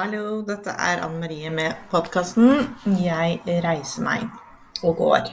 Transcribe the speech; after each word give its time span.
Hallo, 0.00 0.38
dette 0.48 0.72
er 0.80 1.02
Anne 1.04 1.18
Marie 1.20 1.50
med 1.52 1.76
podkasten 1.92 2.46
'Jeg 2.88 3.40
reiser 3.44 4.00
meg 4.00 4.22
og 4.80 4.94
går'. 4.96 5.26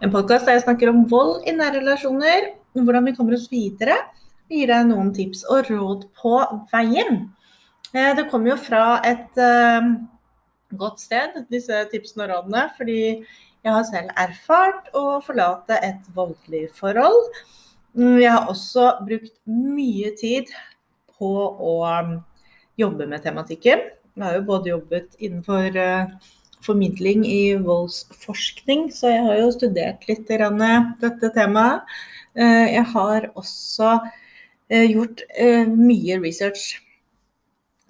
En 0.00 0.12
podkast 0.14 0.46
der 0.46 0.54
jeg 0.56 0.62
snakker 0.62 0.88
om 0.88 1.02
vold 1.10 1.42
i 1.44 1.52
nære 1.52 1.82
relasjoner, 1.82 2.46
hvordan 2.72 3.04
vi 3.04 3.12
kommer 3.12 3.34
oss 3.36 3.50
videre, 3.52 3.98
Vi 4.48 4.62
gir 4.62 4.70
deg 4.72 4.86
noen 4.88 5.10
tips 5.12 5.44
og 5.44 5.68
råd 5.68 6.06
på 6.16 6.32
veien. 6.72 7.34
Eh, 7.92 8.16
det 8.16 8.30
kommer 8.30 8.54
jo 8.54 8.56
fra 8.56 9.02
et 9.04 9.36
uh, 9.36 9.92
godt 10.72 11.00
sted, 11.00 11.44
disse 11.52 11.84
tipsene 11.92 12.24
og 12.24 12.30
rådene, 12.30 12.70
fordi 12.78 13.26
jeg 13.64 13.72
har 13.72 13.84
selv 13.84 14.08
erfart 14.16 14.88
å 14.94 15.20
forlate 15.20 15.76
et 15.82 16.00
voldelig 16.14 16.70
forhold. 16.72 17.28
Mm, 17.92 18.20
jeg 18.22 18.32
har 18.32 18.48
også 18.48 19.04
brukt 19.04 19.36
mye 19.44 20.16
tid 20.16 20.48
på 21.18 21.34
å 21.60 21.76
jobbe 22.80 23.06
med 23.06 23.20
tematikken. 23.20 23.84
Jeg 24.14 24.22
har 24.22 24.36
jo 24.36 24.46
både 24.46 24.70
jobbet 24.70 25.16
innenfor 25.18 25.74
uh, 25.74 26.10
formidling 26.62 27.24
i 27.26 27.56
voldsforskning, 27.58 28.86
så 28.94 29.10
jeg 29.10 29.24
har 29.26 29.40
jo 29.40 29.48
studert 29.56 30.06
litt 30.06 30.28
dette 30.30 31.30
temaet. 31.34 31.96
Uh, 32.38 32.66
jeg 32.70 32.84
har 32.94 33.26
også 33.34 33.96
gjort 34.74 35.20
mye 35.70 36.16
research 36.22 36.80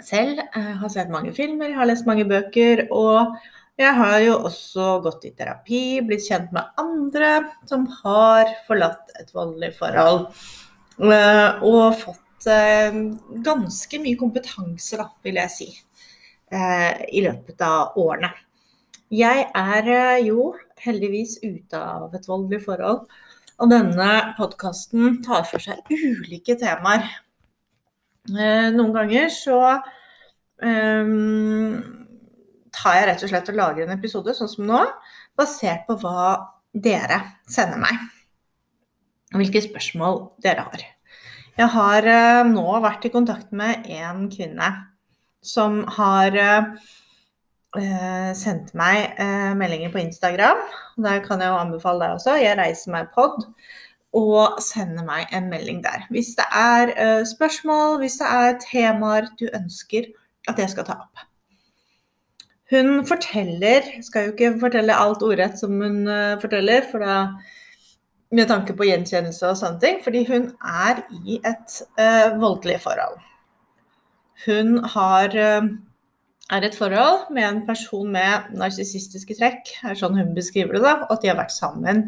selv. 0.03 0.41
Jeg 0.43 0.75
har 0.81 0.91
sett 0.93 1.13
mange 1.13 1.31
filmer, 1.33 1.71
jeg 1.71 1.79
har 1.79 1.89
lest 1.89 2.05
mange 2.09 2.27
bøker. 2.29 2.83
Og 2.93 3.37
jeg 3.81 3.95
har 3.97 4.17
jo 4.25 4.35
også 4.51 4.89
gått 5.07 5.25
i 5.29 5.33
terapi, 5.39 5.85
blitt 6.05 6.27
kjent 6.27 6.53
med 6.53 6.67
andre 6.83 7.31
som 7.71 7.87
har 8.03 8.53
forlatt 8.67 9.15
et 9.23 9.33
voldelig 9.33 9.71
forhold. 9.79 10.27
Og 10.99 11.85
fått 12.03 12.51
ganske 13.49 14.03
mye 14.03 14.21
kompetanse, 14.21 14.99
da, 15.01 15.09
vil 15.25 15.41
jeg 15.41 15.55
si. 15.55 15.71
Eh, 16.55 17.05
i 17.19 17.23
løpet 17.25 17.63
av 17.67 17.97
årene. 17.99 18.31
Jeg 19.15 19.47
er 19.59 19.89
eh, 19.91 20.27
jo 20.29 20.53
heldigvis 20.85 21.41
ute 21.43 21.81
av 21.81 22.15
et 22.15 22.29
voldelig 22.31 22.61
forhold, 22.69 23.09
og 23.59 23.73
denne 23.73 24.11
podkasten 24.39 25.19
tar 25.25 25.43
for 25.49 25.63
seg 25.63 25.83
ulike 25.91 26.55
temaer. 26.61 27.09
Eh, 28.31 28.71
noen 28.77 28.95
ganger 28.95 29.27
så 29.35 29.59
um, 30.63 31.75
tar 32.75 33.01
jeg 33.01 33.11
rett 33.11 33.27
og 33.27 33.35
slett 33.35 33.51
og 33.51 33.59
lager 33.59 33.89
en 33.89 33.97
episode, 33.99 34.37
sånn 34.39 34.55
som 34.55 34.71
nå, 34.71 34.85
basert 35.35 35.89
på 35.89 35.99
hva 36.05 36.31
dere 36.71 37.19
sender 37.51 37.83
meg. 37.83 37.99
Hvilke 39.35 39.65
spørsmål 39.65 40.27
dere 40.45 40.69
har. 40.71 40.89
Jeg 41.59 41.71
har 41.75 42.11
nå 42.47 42.67
vært 42.83 43.07
i 43.09 43.15
kontakt 43.15 43.51
med 43.55 43.87
en 43.91 44.29
kvinne 44.31 44.75
som 45.45 45.83
har 45.97 46.37
eh, 46.41 48.33
sendt 48.39 48.73
meg 48.79 49.15
eh, 49.21 49.53
meldinger 49.59 49.93
på 49.93 50.01
Instagram. 50.03 50.63
Der 51.05 51.21
kan 51.25 51.43
jeg 51.43 51.53
jo 51.53 51.61
anbefale 51.61 52.05
deg 52.05 52.19
også. 52.19 52.39
Jeg 52.41 52.59
reiser 52.59 52.95
meg 52.95 53.13
pod. 53.15 53.45
Og 54.15 54.61
sender 54.63 55.03
meg 55.03 55.33
en 55.35 55.49
melding 55.51 55.81
der. 55.83 56.07
Hvis 56.15 56.37
det 56.39 56.47
er 56.55 56.93
eh, 56.95 57.23
spørsmål, 57.27 57.99
hvis 58.03 58.21
det 58.21 58.31
er 58.31 58.59
temaer 58.63 59.27
du 59.41 59.49
ønsker 59.51 60.13
at 60.49 60.61
jeg 60.61 60.71
skal 60.71 60.87
ta 60.87 61.01
opp. 61.03 61.25
Hun 62.73 63.03
forteller 63.07 63.85
Skal 64.03 64.25
jo 64.25 64.33
ikke 64.33 64.55
fortelle 64.61 64.97
alt 64.97 65.23
ordrett 65.23 65.59
som 65.61 65.75
hun 65.83 66.07
forteller, 66.41 66.87
for 66.91 67.05
da 67.05 67.19
med 68.35 68.49
tanke 68.51 68.75
på 68.75 68.87
gjenkjennelse 68.89 69.51
og 69.51 69.59
sånne 69.61 69.83
ting, 69.83 70.01
fordi 70.03 70.25
hun 70.27 70.49
er 70.65 71.05
i 71.29 71.37
et 71.45 71.77
voldelig 72.41 72.81
forhold. 72.83 73.21
Hun 74.45 74.79
har, 74.95 75.35
eh, 75.37 75.69
er 76.53 76.67
et 76.67 76.77
forhold 76.77 77.31
med 77.33 77.49
en 77.49 77.67
person 77.67 78.11
med 78.13 78.55
narsissistiske 78.59 79.37
trekk, 79.39 79.75
er 79.85 79.99
sånn 79.99 80.19
hun 80.19 80.35
beskriver 80.37 80.77
det, 80.77 80.85
da, 80.85 80.97
og 81.07 81.17
at 81.17 81.23
de 81.23 81.33
har 81.33 81.41
vært 81.41 81.55
sammen 81.55 82.07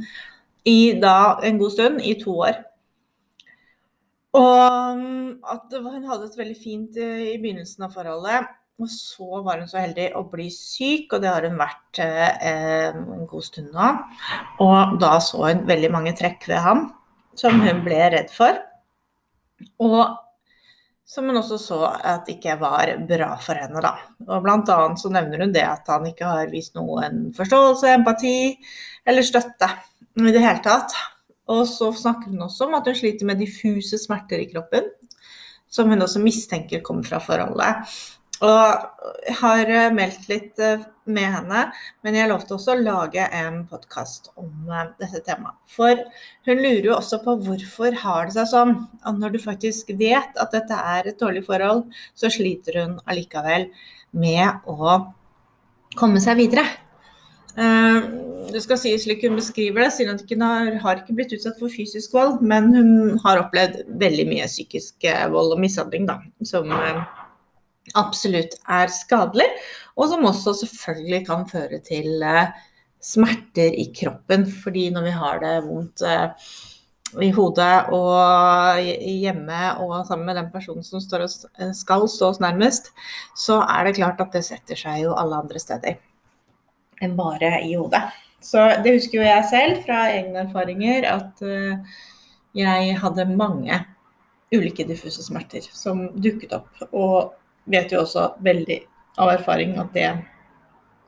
i 0.67 0.99
da, 1.01 1.39
en 1.47 1.59
god 1.59 1.73
stund, 1.73 2.01
i 2.03 2.15
to 2.21 2.35
år. 2.45 2.61
Og 4.37 4.99
mm, 4.99 5.39
at 5.49 5.75
hun 5.81 6.05
hadde 6.05 6.29
et 6.29 6.39
veldig 6.39 6.59
fint 6.61 7.01
eh, 7.01 7.33
i 7.33 7.41
begynnelsen 7.41 7.87
av 7.87 7.95
forholdet. 7.97 8.53
Og 8.77 8.91
så 8.93 9.41
var 9.41 9.63
hun 9.63 9.71
så 9.71 9.81
heldig 9.81 10.11
å 10.19 10.27
bli 10.29 10.51
syk, 10.53 11.15
og 11.17 11.23
det 11.23 11.31
har 11.33 11.47
hun 11.49 11.57
vært 11.57 12.01
eh, 12.05 12.43
en 12.51 13.25
god 13.31 13.47
stund 13.47 13.71
nå. 13.73 13.87
Og 14.61 14.99
da 15.01 15.15
så 15.25 15.47
hun 15.47 15.65
veldig 15.69 15.93
mange 15.95 16.13
trekk 16.19 16.45
ved 16.51 16.61
ham 16.61 16.91
som 17.41 17.57
hun 17.65 17.81
ble 17.87 18.03
redd 18.13 18.29
for. 18.33 18.59
Og 19.81 20.03
som 21.07 21.29
hun 21.31 21.39
også 21.39 21.59
så 21.63 21.79
at 21.87 22.27
ikke 22.31 22.57
var 22.59 22.91
bra 23.07 23.29
for 23.43 23.59
henne, 23.59 23.83
da. 23.83 23.93
Og 24.27 24.43
blant 24.43 24.71
annet 24.75 24.99
så 24.99 25.11
nevner 25.15 25.45
hun 25.45 25.55
det 25.55 25.63
at 25.63 25.87
han 25.91 26.09
ikke 26.09 26.27
har 26.27 26.51
vist 26.51 26.75
noen 26.79 27.29
forståelse, 27.37 27.93
empati 27.95 28.57
eller 29.07 29.27
støtte 29.27 29.71
i 30.19 30.35
det 30.35 30.43
hele 30.43 30.63
tatt. 30.65 30.97
Og 31.47 31.63
så 31.71 31.93
snakker 31.95 32.33
hun 32.33 32.49
også 32.49 32.67
om 32.67 32.75
at 32.75 32.89
hun 32.91 32.99
sliter 32.99 33.29
med 33.29 33.39
diffuse 33.39 34.01
smerter 34.03 34.43
i 34.43 34.49
kroppen, 34.51 34.91
som 35.71 35.93
hun 35.93 36.03
også 36.03 36.23
mistenker 36.25 36.83
kommer 36.83 37.07
fra 37.07 37.23
forholdet. 37.23 37.87
Og 38.45 39.15
jeg 39.25 39.37
har 39.39 39.71
eh, 39.73 39.93
meldt 39.95 40.27
litt 40.29 40.61
eh, 40.61 40.83
med 41.09 41.29
henne, 41.33 41.63
men 42.05 42.19
jeg 42.19 42.29
lovte 42.29 42.57
også 42.57 42.75
å 42.75 42.83
lage 42.83 43.25
en 43.33 43.63
podkast 43.71 44.29
om 44.37 44.69
eh, 44.69 44.91
dette 45.01 45.23
temaet. 45.25 45.57
For 45.73 46.03
hun 46.49 46.61
lurer 46.61 46.91
jo 46.91 46.97
også 46.99 47.23
på 47.25 47.39
hvorfor 47.47 47.97
har 48.03 48.29
det 48.29 48.37
seg 48.37 48.51
sånn 48.53 48.75
at 49.09 49.17
når 49.17 49.37
du 49.37 49.41
faktisk 49.41 49.95
vet 49.97 50.37
at 50.37 50.53
dette 50.53 50.83
er 50.97 51.09
et 51.09 51.21
dårlig 51.21 51.47
forhold, 51.49 51.87
så 52.13 52.33
sliter 52.33 52.83
hun 52.83 52.99
allikevel 53.09 53.71
med 54.17 54.69
å 54.69 54.99
komme 55.97 56.21
seg 56.21 56.37
videre. 56.43 56.67
Det 57.57 58.61
skal 58.61 58.77
sies 58.77 59.07
slik 59.07 59.23
hun 59.25 59.39
beskriver 59.39 59.87
det, 59.87 59.93
siden 59.97 60.21
hun 60.21 60.77
har 60.83 60.99
ikke 61.01 61.15
blitt 61.17 61.33
utsatt 61.33 61.57
for 61.57 61.73
fysisk 61.73 62.13
vold, 62.13 62.43
men 62.45 62.69
hun 62.77 62.91
har 63.25 63.41
opplevd 63.41 63.87
veldig 63.97 64.27
mye 64.29 64.49
psykisk 64.51 65.09
vold 65.33 65.57
og 65.57 65.63
mishandling, 65.63 66.05
da, 66.09 66.19
som 66.45 66.69
absolutt 67.95 68.57
er 68.69 68.93
skadelig, 68.93 69.47
og 69.97 70.11
som 70.11 70.27
også 70.29 70.55
selvfølgelig 70.63 71.27
kan 71.29 71.45
føre 71.51 71.81
til 71.85 72.23
eh, 72.25 72.55
smerter 73.03 73.77
i 73.79 73.89
kroppen. 73.97 74.47
Fordi 74.47 74.89
når 74.95 75.07
vi 75.07 75.15
har 75.15 75.41
det 75.43 75.55
vondt 75.67 76.03
eh, 76.07 76.51
i 77.23 77.31
hodet 77.31 77.87
og 77.95 78.83
hjemme 78.83 79.61
og 79.85 79.95
sammen 80.09 80.27
med 80.27 80.41
den 80.41 80.51
personen 80.53 80.85
som 80.85 81.01
eh, 81.21 81.73
skal 81.77 82.09
stå 82.11 82.33
oss 82.35 82.43
nærmest, 82.43 82.91
så 83.39 83.63
er 83.63 83.87
det 83.87 83.97
klart 84.01 84.21
at 84.21 84.35
det 84.35 84.45
setter 84.49 84.79
seg 84.79 85.05
jo 85.07 85.17
alle 85.17 85.43
andre 85.45 85.63
steder 85.63 85.99
enn 87.05 87.13
bare 87.17 87.59
i 87.61 87.75
hodet. 87.77 88.07
Så 88.41 88.63
det 88.81 88.95
husker 88.95 89.21
jo 89.21 89.27
jeg 89.27 89.49
selv 89.51 89.83
fra 89.85 90.07
egne 90.15 90.47
erfaringer, 90.47 91.05
at 91.11 91.43
jeg 92.57 92.95
hadde 93.03 93.27
mange 93.37 93.81
ulike 94.55 94.87
diffuse 94.89 95.25
smerter 95.27 95.67
som 95.77 96.07
dukket 96.23 96.55
opp. 96.57 96.71
Og 96.93 97.35
vet 97.71 97.93
jo 97.93 98.03
også 98.03 98.31
veldig 98.45 98.81
av 99.23 99.33
erfaring 99.33 99.77
at 99.81 99.93
det 99.97 100.09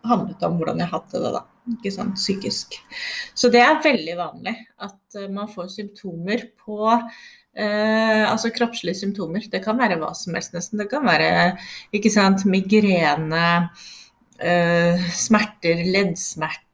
handlet 0.08 0.44
om 0.46 0.58
hvordan 0.58 0.82
jeg 0.82 0.92
hadde 0.92 1.22
det 1.24 1.32
da. 1.36 1.44
Ikke 1.69 1.92
sånn 1.92 2.14
psykisk. 2.16 2.78
Så 3.36 3.50
det 3.52 3.60
er 3.60 3.82
veldig 3.84 4.14
vanlig 4.16 4.54
at 4.80 5.19
eh, 5.19 5.28
man 5.28 5.50
får 5.52 5.69
symptomer 5.74 6.46
på 6.56 6.78
eh, 6.88 8.24
altså 8.24 8.48
kroppslige 8.54 8.96
symptomer. 9.02 9.44
Det 9.52 9.60
kan 9.64 9.76
være 9.76 9.98
hva 10.00 10.14
som 10.16 10.38
helst, 10.38 10.54
nesten. 10.56 10.80
Det 10.80 10.88
kan 10.88 11.04
være 11.04 11.58
ikke 11.92 12.12
sant, 12.14 12.46
migrene, 12.48 13.69
eh, 14.40 15.12
smerter, 15.12 15.84
leddsmerter 15.92 16.64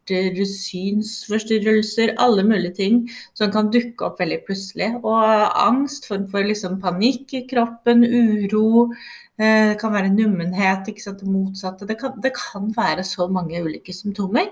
synsforstyrrelser, 0.44 2.14
alle 2.18 2.42
mulige 2.44 2.74
ting 2.74 3.10
som 3.34 3.50
kan 3.50 3.70
dukke 3.72 4.04
opp 4.04 4.20
veldig 4.20 4.44
plutselig. 4.46 4.90
Og 5.02 5.24
angst, 5.66 6.06
form 6.06 6.28
for 6.30 6.44
liksom 6.44 6.80
panikk 6.80 7.32
i 7.34 7.46
kroppen, 7.46 8.04
uro. 8.04 8.92
Eh, 9.34 9.72
det 9.72 9.78
kan 9.80 9.92
være 9.92 10.12
nummenhet, 10.14 10.86
det 10.86 11.26
motsatte. 11.26 11.86
Det 11.86 11.98
kan, 11.98 12.12
det 12.22 12.32
kan 12.36 12.70
være 12.76 13.04
så 13.04 13.26
mange 13.26 13.62
ulike 13.62 13.92
symptomer 13.92 14.46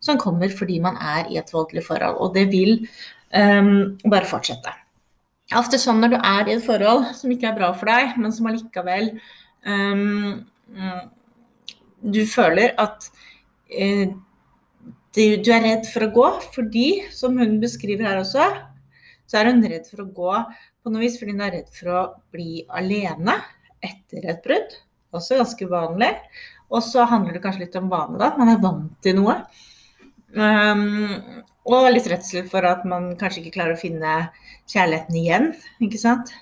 som 0.00 0.18
kommer 0.18 0.50
fordi 0.50 0.80
man 0.80 0.96
er 0.96 1.30
i 1.30 1.38
et 1.38 1.52
voldelig 1.52 1.84
forhold. 1.86 2.16
Og 2.20 2.34
det 2.34 2.50
vil 2.50 2.88
um, 3.30 3.96
bare 4.10 4.26
fortsette. 4.26 4.74
Ofte 5.54 5.78
sånn 5.78 6.00
når 6.02 6.12
du 6.12 6.18
er 6.18 6.48
i 6.48 6.56
et 6.56 6.64
forhold 6.64 7.14
som 7.14 7.30
ikke 7.30 7.48
er 7.48 7.56
bra 7.56 7.70
for 7.76 7.88
deg, 7.88 8.18
men 8.18 8.32
som 8.32 8.48
allikevel 8.50 9.14
um, 9.64 10.44
Du 12.04 12.20
føler 12.28 12.74
at 12.80 13.08
uh, 13.70 14.06
du 15.14 15.50
er 15.54 15.62
redd 15.62 15.88
for 15.88 16.04
å 16.04 16.12
gå 16.12 16.28
fordi, 16.56 16.88
som 17.14 17.38
hun 17.38 17.60
beskriver 17.62 18.08
her 18.10 18.20
også, 18.20 18.48
så 19.30 19.40
er 19.40 19.52
hun 19.52 19.62
redd 19.62 19.86
for 19.88 20.02
å 20.02 20.10
gå 20.10 20.32
på 20.82 20.92
noe 20.92 21.04
vis 21.04 21.16
fordi 21.20 21.36
hun 21.36 21.44
er 21.46 21.60
redd 21.60 21.70
for 21.72 21.92
å 21.94 22.00
bli 22.34 22.64
alene 22.68 23.38
etter 23.84 24.28
et 24.32 24.42
brudd. 24.44 24.76
Også 25.14 25.38
ganske 25.38 25.68
vanlig. 25.70 26.10
Og 26.72 26.82
så 26.82 27.04
handler 27.06 27.36
det 27.36 27.42
kanskje 27.44 27.66
litt 27.66 27.76
om 27.78 27.90
vane, 27.92 28.18
da. 28.18 28.32
Man 28.38 28.50
er 28.50 28.62
vant 28.62 28.94
til 29.04 29.18
noe. 29.20 29.36
Um, 30.34 31.44
og 31.70 31.86
litt 31.94 32.08
redsel 32.10 32.48
for 32.50 32.66
at 32.66 32.82
man 32.88 33.12
kanskje 33.20 33.44
ikke 33.44 33.60
klarer 33.60 33.76
å 33.76 33.80
finne 33.80 34.16
kjærligheten 34.72 35.20
igjen. 35.20 35.52
ikke 35.84 36.00
sant? 36.00 36.32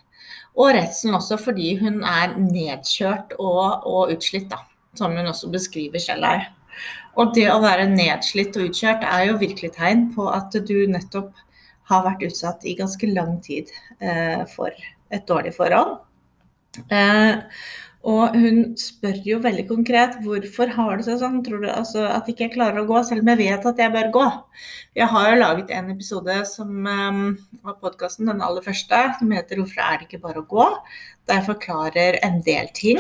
Og 0.56 0.72
redselen 0.76 1.16
også 1.16 1.38
fordi 1.40 1.74
hun 1.80 2.02
er 2.04 2.34
nedkjørt 2.38 3.36
og, 3.38 3.86
og 3.88 4.12
utslitt, 4.14 4.50
da. 4.50 4.62
som 4.98 5.14
hun 5.16 5.30
også 5.30 5.50
beskriver 5.52 6.02
selv 6.02 6.28
her. 6.28 6.50
Og 7.20 7.34
det 7.36 7.48
å 7.52 7.60
være 7.60 7.90
nedslitt 7.90 8.56
og 8.56 8.70
utkjørt 8.70 9.04
er 9.04 9.26
jo 9.28 9.40
virkelig 9.40 9.74
tegn 9.76 10.08
på 10.14 10.26
at 10.32 10.54
du 10.68 10.76
nettopp 10.88 11.32
har 11.90 12.06
vært 12.06 12.24
utsatt 12.28 12.64
i 12.64 12.76
ganske 12.78 13.08
lang 13.12 13.36
tid 13.44 13.68
eh, 14.00 14.44
for 14.48 14.72
et 15.12 15.26
dårlig 15.28 15.52
forhold. 15.56 15.98
Eh, 16.92 17.38
og 18.02 18.34
hun 18.34 18.72
spør 18.80 19.20
jo 19.22 19.36
veldig 19.44 19.64
konkret 19.68 20.16
hvorfor 20.24 20.72
har 20.74 20.96
det 20.98 21.04
seg 21.06 21.20
sånn, 21.20 21.38
tror 21.46 21.60
du 21.62 21.68
altså, 21.70 22.02
at 22.10 22.26
ikke 22.26 22.48
jeg 22.48 22.54
klarer 22.56 22.80
å 22.80 22.88
gå, 22.88 22.98
selv 23.06 23.22
om 23.22 23.28
jeg 23.30 23.38
vet 23.44 23.66
at 23.70 23.78
jeg 23.78 23.94
bør 23.94 24.08
gå. 24.16 24.24
Jeg 24.98 25.06
har 25.12 25.28
jo 25.28 25.36
laget 25.38 25.70
en 25.76 25.92
episode 25.92 26.38
som, 26.50 26.72
um, 26.82 27.20
av 27.62 27.76
podkasten, 27.78 28.26
den 28.26 28.42
aller 28.42 28.64
første, 28.64 29.02
som 29.18 29.30
heter 29.30 29.60
'Hvorfor 29.60 29.84
er 29.84 30.00
det 30.00 30.08
ikke 30.08 30.24
bare 30.24 30.42
å 30.42 30.48
gå?' 30.50 30.72
Der 31.28 31.38
jeg 31.38 31.46
forklarer 31.46 32.18
en 32.26 32.40
del 32.42 32.66
ting 32.74 32.98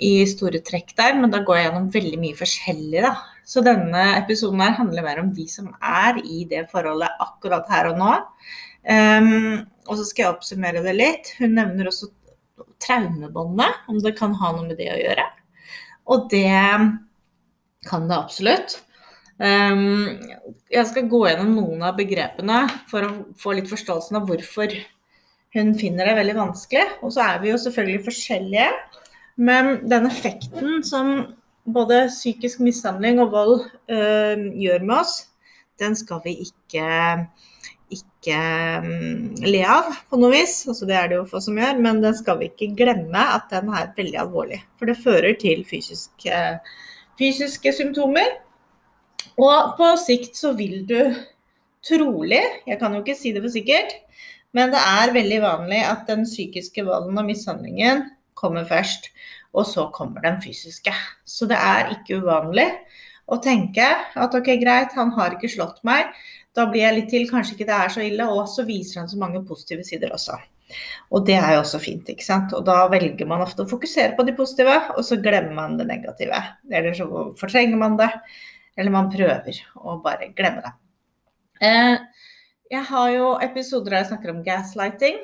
i 0.00 0.24
store 0.24 0.62
trekk 0.64 0.96
der, 0.96 1.20
men 1.20 1.30
da 1.30 1.42
går 1.44 1.56
jeg 1.56 1.66
gjennom 1.66 1.92
veldig 1.92 2.20
mye 2.22 2.38
forskjellig, 2.38 3.02
da. 3.04 3.14
Så 3.44 3.60
denne 3.60 4.16
episoden 4.16 4.60
her 4.60 4.72
handler 4.72 5.02
mer 5.02 5.20
om 5.20 5.34
de 5.34 5.46
som 5.46 5.68
er 5.82 6.16
i 6.24 6.46
det 6.48 6.70
forholdet 6.70 7.12
akkurat 7.20 7.68
her 7.68 7.92
og 7.92 7.98
nå. 7.98 8.14
Um, 8.88 9.66
og 9.86 9.98
så 9.98 10.06
skal 10.06 10.22
jeg 10.24 10.32
oppsummere 10.32 10.82
det 10.82 10.96
litt. 10.96 11.34
Hun 11.38 11.58
nevner 11.58 11.90
også 11.90 12.08
traumebåndet, 12.82 13.86
om 13.88 13.98
det 14.02 14.16
kan 14.18 14.34
ha 14.38 14.52
noe 14.54 14.68
med 14.68 14.78
det 14.80 14.90
å 14.92 15.00
gjøre. 15.00 15.26
Og 16.10 16.30
det 16.32 16.52
kan 17.86 18.08
det 18.08 18.16
absolutt. 18.16 18.78
Ehm, 19.40 20.20
jeg 20.68 20.86
skal 20.90 21.08
gå 21.08 21.22
gjennom 21.28 21.54
noen 21.56 21.84
av 21.86 21.96
begrepene 21.98 22.62
for 22.90 23.06
å 23.06 23.12
få 23.40 23.54
litt 23.56 23.70
forståelsen 23.70 24.18
av 24.20 24.26
hvorfor 24.28 24.74
hun 25.56 25.72
finner 25.78 26.06
det 26.06 26.18
veldig 26.18 26.36
vanskelig. 26.38 26.86
Og 27.00 27.14
så 27.14 27.24
er 27.26 27.42
vi 27.42 27.52
jo 27.52 27.60
selvfølgelig 27.60 28.06
forskjellige. 28.06 28.70
Men 29.40 29.78
den 29.88 30.08
effekten 30.10 30.82
som 30.86 31.14
både 31.70 32.06
psykisk 32.10 32.60
mishandling 32.64 33.20
og 33.22 33.32
vold 33.32 33.56
øh, 33.92 34.44
gjør 34.60 34.84
med 34.84 34.96
oss, 35.00 35.14
den 35.80 35.96
skal 35.96 36.20
vi 36.24 36.36
ikke 36.44 36.84
ikke 38.20 38.36
um, 38.84 39.32
le 39.48 39.62
av 39.64 39.88
på 40.10 40.18
noe 40.20 40.34
vis. 40.34 40.60
Altså, 40.68 40.86
det 40.88 40.96
er 40.96 41.08
det 41.08 41.18
jo 41.18 41.26
få 41.30 41.40
som 41.42 41.58
gjør, 41.58 41.80
men 41.80 42.02
den 42.04 42.16
skal 42.16 42.40
vi 42.40 42.50
ikke 42.50 42.74
glemme 42.76 43.24
at 43.36 43.48
den 43.52 43.72
er 43.72 43.90
veldig 43.96 44.20
alvorlig. 44.20 44.60
For 44.78 44.90
det 44.90 45.00
fører 45.00 45.34
til 45.40 45.64
fysiske, 45.68 46.44
fysiske 47.20 47.72
symptomer. 47.76 48.38
Og 49.40 49.74
på 49.78 49.90
sikt 50.00 50.36
så 50.36 50.52
vil 50.58 50.84
du 50.88 50.98
trolig, 51.86 52.42
jeg 52.68 52.76
kan 52.80 52.92
jo 52.92 53.00
ikke 53.00 53.16
si 53.16 53.32
det 53.32 53.40
for 53.40 53.52
sikkert, 53.52 53.94
men 54.52 54.72
det 54.74 54.80
er 54.84 55.14
veldig 55.14 55.38
vanlig 55.40 55.78
at 55.86 56.02
den 56.10 56.26
psykiske 56.28 56.84
volden 56.84 57.16
og 57.16 57.28
mishandlingen 57.28 58.04
kommer 58.36 58.66
først. 58.68 59.08
Og 59.56 59.64
så 59.66 59.88
kommer 59.94 60.22
den 60.22 60.36
fysiske. 60.42 60.92
Så 61.24 61.48
det 61.50 61.56
er 61.56 61.94
ikke 61.96 62.20
uvanlig 62.20 62.68
å 63.30 63.38
tenke 63.42 63.86
at 64.18 64.34
ok, 64.36 64.52
greit, 64.60 64.92
han 64.98 65.12
har 65.16 65.34
ikke 65.36 65.50
slått 65.50 65.80
meg, 65.86 66.10
da 66.56 66.66
blir 66.70 66.82
jeg 66.82 66.96
litt 66.96 67.10
til, 67.12 67.28
kanskje 67.30 67.56
ikke 67.56 67.68
det 67.68 67.76
er 67.76 67.92
så 67.94 68.02
ille. 68.04 68.26
Og 68.32 68.48
så 68.50 68.64
viser 68.68 69.02
han 69.02 69.10
så 69.10 69.18
mange 69.20 69.42
positive 69.46 69.84
sider 69.86 70.14
også. 70.14 70.38
Og 71.10 71.26
det 71.26 71.36
er 71.38 71.56
jo 71.56 71.62
også 71.64 71.80
fint, 71.82 72.08
ikke 72.12 72.26
sant. 72.26 72.54
Og 72.56 72.64
da 72.66 72.84
velger 72.90 73.28
man 73.28 73.42
ofte 73.44 73.64
å 73.64 73.70
fokusere 73.70 74.14
på 74.18 74.26
de 74.26 74.34
positive, 74.38 74.76
og 74.94 75.02
så 75.06 75.18
glemmer 75.22 75.54
man 75.56 75.76
det 75.80 75.88
negative. 75.90 76.38
Eller 76.70 76.96
så 76.96 77.08
fortrenger 77.38 77.80
man 77.80 77.98
det, 78.00 78.10
eller 78.78 78.94
man 78.94 79.10
prøver 79.12 79.60
å 79.78 79.98
bare 80.04 80.30
glemme 80.38 80.64
det. 80.66 80.74
Eh, 81.66 81.96
jeg 82.70 82.86
har 82.88 83.10
jo 83.12 83.32
episoder 83.42 83.90
der 83.90 84.04
jeg 84.04 84.12
snakker 84.12 84.34
om 84.34 84.44
gaslighting. 84.46 85.20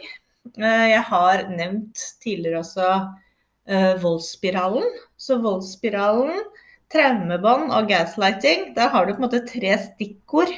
Eh, 0.58 0.86
jeg 0.92 1.04
har 1.10 1.46
nevnt 1.52 2.02
tidligere 2.22 2.62
også 2.64 2.90
eh, 3.70 3.94
voldsspiralen. 4.02 4.90
Så 5.16 5.38
voldsspiralen, 5.42 6.42
traumebånd 6.92 7.70
og 7.74 7.88
gaslighting, 7.90 8.72
der 8.76 8.90
har 8.92 9.06
du 9.06 9.14
på 9.14 9.22
en 9.22 9.28
måte 9.28 9.46
tre 9.46 9.72
stikkord 9.88 10.52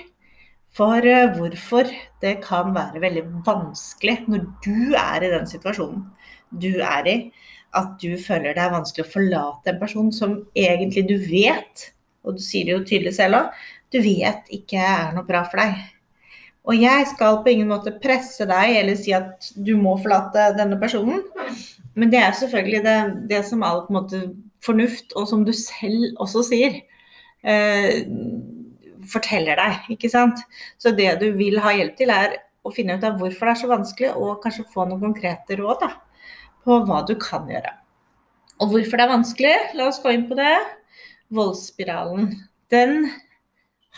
for 0.78 1.02
eh, 1.02 1.34
hvorfor 1.34 1.90
det 2.22 2.38
kan 2.44 2.70
være 2.76 3.02
veldig 3.02 3.24
vanskelig 3.46 4.20
når 4.30 4.46
du 4.64 4.94
er 4.98 5.26
i 5.26 5.32
den 5.34 5.48
situasjonen 5.50 6.06
du 6.48 6.78
er 6.80 7.08
i, 7.10 7.16
at 7.76 7.96
du 8.00 8.14
føler 8.20 8.54
det 8.56 8.62
er 8.64 8.72
vanskelig 8.72 9.04
å 9.04 9.12
forlate 9.12 9.72
en 9.72 9.80
person 9.82 10.08
som 10.14 10.38
egentlig 10.56 11.04
du 11.10 11.16
vet, 11.20 11.90
og 12.24 12.38
du 12.38 12.42
sier 12.42 12.64
det 12.64 12.76
jo 12.76 12.86
tydelig 12.86 13.14
selv 13.18 13.42
òg, 13.42 13.62
du 13.92 14.00
vet 14.04 14.48
ikke 14.54 14.80
er 14.80 15.12
noe 15.16 15.28
bra 15.28 15.42
for 15.48 15.60
deg. 15.60 15.76
Og 16.68 16.76
jeg 16.76 17.06
skal 17.12 17.40
på 17.44 17.52
ingen 17.52 17.70
måte 17.70 17.94
presse 18.00 18.44
deg 18.48 18.74
eller 18.80 18.98
si 19.00 19.14
at 19.16 19.50
du 19.56 19.74
må 19.80 19.94
forlate 20.00 20.50
denne 20.58 20.76
personen. 20.80 21.22
Men 21.96 22.12
det 22.12 22.20
er 22.20 22.36
selvfølgelig 22.36 22.82
det, 22.84 22.98
det 23.30 23.40
som 23.48 23.64
all 23.64 23.86
på 23.86 23.92
en 23.92 23.98
måte, 24.00 24.20
fornuft, 24.64 25.14
og 25.16 25.28
som 25.30 25.44
du 25.46 25.54
selv 25.56 26.18
også 26.20 26.42
sier. 26.50 26.80
Eh, 27.46 28.04
forteller 29.10 29.58
deg. 29.60 29.88
ikke 29.94 30.10
sant? 30.12 30.42
Så 30.80 30.92
det 30.96 31.10
du 31.22 31.30
vil 31.38 31.58
ha 31.62 31.74
hjelp 31.76 31.96
til, 31.98 32.12
er 32.12 32.38
å 32.66 32.72
finne 32.74 32.98
ut 32.98 33.06
av 33.06 33.18
hvorfor 33.20 33.48
det 33.48 33.54
er 33.54 33.60
så 33.62 33.70
vanskelig, 33.70 34.12
og 34.16 34.40
kanskje 34.44 34.68
få 34.72 34.86
noen 34.88 35.08
konkrete 35.08 35.58
råd 35.60 35.84
da, 35.84 35.92
på 36.64 36.80
hva 36.88 37.02
du 37.08 37.14
kan 37.20 37.48
gjøre. 37.48 37.72
Og 38.58 38.72
hvorfor 38.72 38.98
det 38.98 39.06
er 39.06 39.14
vanskelig, 39.14 39.56
la 39.78 39.88
oss 39.88 40.00
gå 40.02 40.12
inn 40.14 40.26
på 40.28 40.38
det. 40.38 40.54
Voldsspiralen. 41.34 42.32
Den 42.72 43.10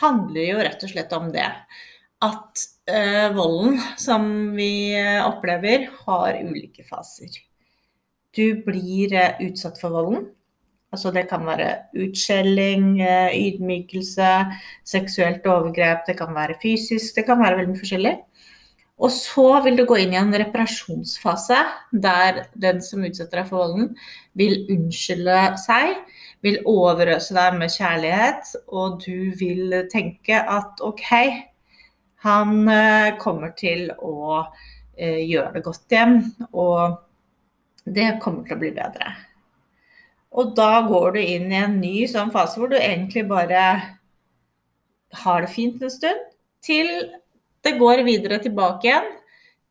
handler 0.01 0.43
jo 0.45 0.59
rett 0.61 0.83
og 0.85 0.91
slett 0.91 1.15
om 1.17 1.31
det. 1.33 1.47
At 2.21 2.65
eh, 2.91 3.31
volden 3.33 3.79
som 3.99 4.27
vi 4.57 4.93
eh, 4.93 5.23
opplever, 5.25 5.87
har 6.05 6.37
ulike 6.37 6.85
faser. 6.85 7.33
Du 8.35 8.61
blir 8.63 9.15
øh, 9.17 9.41
utsatt 9.47 9.81
for 9.81 9.95
volden. 9.95 10.29
Altså 10.91 11.11
det 11.15 11.23
kan 11.29 11.45
være 11.47 11.69
utskjelling, 12.03 12.99
eh, 12.99 13.35
ydmykelse, 13.37 14.31
seksuelt 14.83 15.45
overgrep, 15.47 16.03
det 16.07 16.17
kan 16.19 16.35
være 16.35 16.57
fysisk, 16.61 17.15
det 17.15 17.25
kan 17.29 17.39
være 17.39 17.61
veldig 17.61 17.77
forskjellig. 17.79 18.17
Og 19.01 19.09
så 19.11 19.45
vil 19.65 19.79
du 19.79 19.85
gå 19.89 19.97
inn 20.03 20.11
i 20.13 20.19
en 20.19 20.33
reparasjonsfase 20.35 21.57
der 22.03 22.43
den 22.53 22.81
som 22.85 23.05
utsetter 23.07 23.39
deg 23.39 23.47
for 23.47 23.63
volden, 23.63 23.95
vil 24.37 24.67
unnskylde 24.69 25.39
seg, 25.63 25.95
vil 26.45 26.59
overøse 26.69 27.33
deg 27.37 27.57
med 27.57 27.71
kjærlighet, 27.73 28.51
og 28.67 28.99
du 29.05 29.31
vil 29.39 29.79
tenke 29.93 30.43
at 30.43 30.83
OK, 30.85 31.07
han 32.27 32.67
eh, 32.69 33.15
kommer 33.21 33.55
til 33.57 33.87
å 33.97 34.43
eh, 34.99 35.23
gjøre 35.23 35.55
det 35.55 35.65
godt 35.65 35.95
igjen, 35.95 36.19
og 36.51 36.99
det 37.87 38.17
kommer 38.21 38.43
til 38.45 38.59
å 38.59 38.61
bli 38.61 38.75
bedre. 38.75 39.15
Og 40.31 40.53
da 40.55 40.83
går 40.87 41.15
du 41.15 41.21
inn 41.21 41.49
i 41.51 41.59
en 41.59 41.79
ny 41.81 42.05
sånn 42.07 42.31
fase 42.31 42.59
hvor 42.59 42.71
du 42.71 42.77
egentlig 42.79 43.25
bare 43.27 43.63
har 45.23 45.41
det 45.43 45.51
fint 45.51 45.81
en 45.83 45.91
stund, 45.91 46.21
til 46.63 46.87
det 47.65 47.75
går 47.79 48.05
videre 48.07 48.39
tilbake 48.41 48.87
igjen 48.87 49.09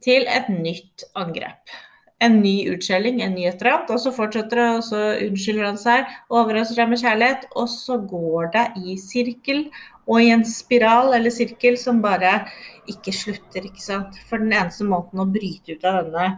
til 0.04 0.26
et 0.28 0.50
nytt 0.52 1.06
angrep. 1.18 1.72
En 2.20 2.36
ny 2.42 2.68
utskjelling, 2.74 3.22
en 3.24 3.32
ny 3.32 3.46
et 3.48 3.62
eller 3.62 3.78
annet. 3.78 3.92
Og 3.94 4.02
så 4.02 4.12
fortsetter 4.12 4.60
det, 4.60 4.66
og 4.76 4.82
så 4.84 5.00
unnskylder 5.24 5.70
han 5.70 5.80
seg, 5.80 6.10
overrasker 6.28 6.76
seg 6.76 6.90
med 6.90 7.00
kjærlighet. 7.00 7.46
Og 7.56 7.70
så 7.72 7.96
går 8.10 8.50
det 8.56 8.66
i 8.82 8.96
sirkel 9.00 9.64
og 10.10 10.20
i 10.20 10.30
en 10.34 10.44
spiral 10.44 11.14
eller 11.16 11.32
sirkel 11.32 11.78
som 11.80 12.02
bare 12.04 12.42
ikke 12.90 13.14
slutter, 13.14 13.64
ikke 13.64 13.84
sant. 13.84 14.20
For 14.28 14.42
den 14.42 14.52
eneste 14.52 14.84
måten 14.88 15.22
å 15.22 15.28
bryte 15.30 15.78
ut 15.78 15.88
av 15.88 16.02
denne, 16.02 16.28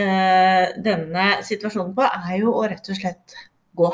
øh, 0.00 0.66
denne 0.88 1.28
situasjonen 1.46 1.92
på, 1.96 2.08
er 2.08 2.36
jo 2.40 2.54
å 2.56 2.64
rett 2.70 2.92
og 2.92 3.00
slett 3.00 3.36
gå. 3.80 3.90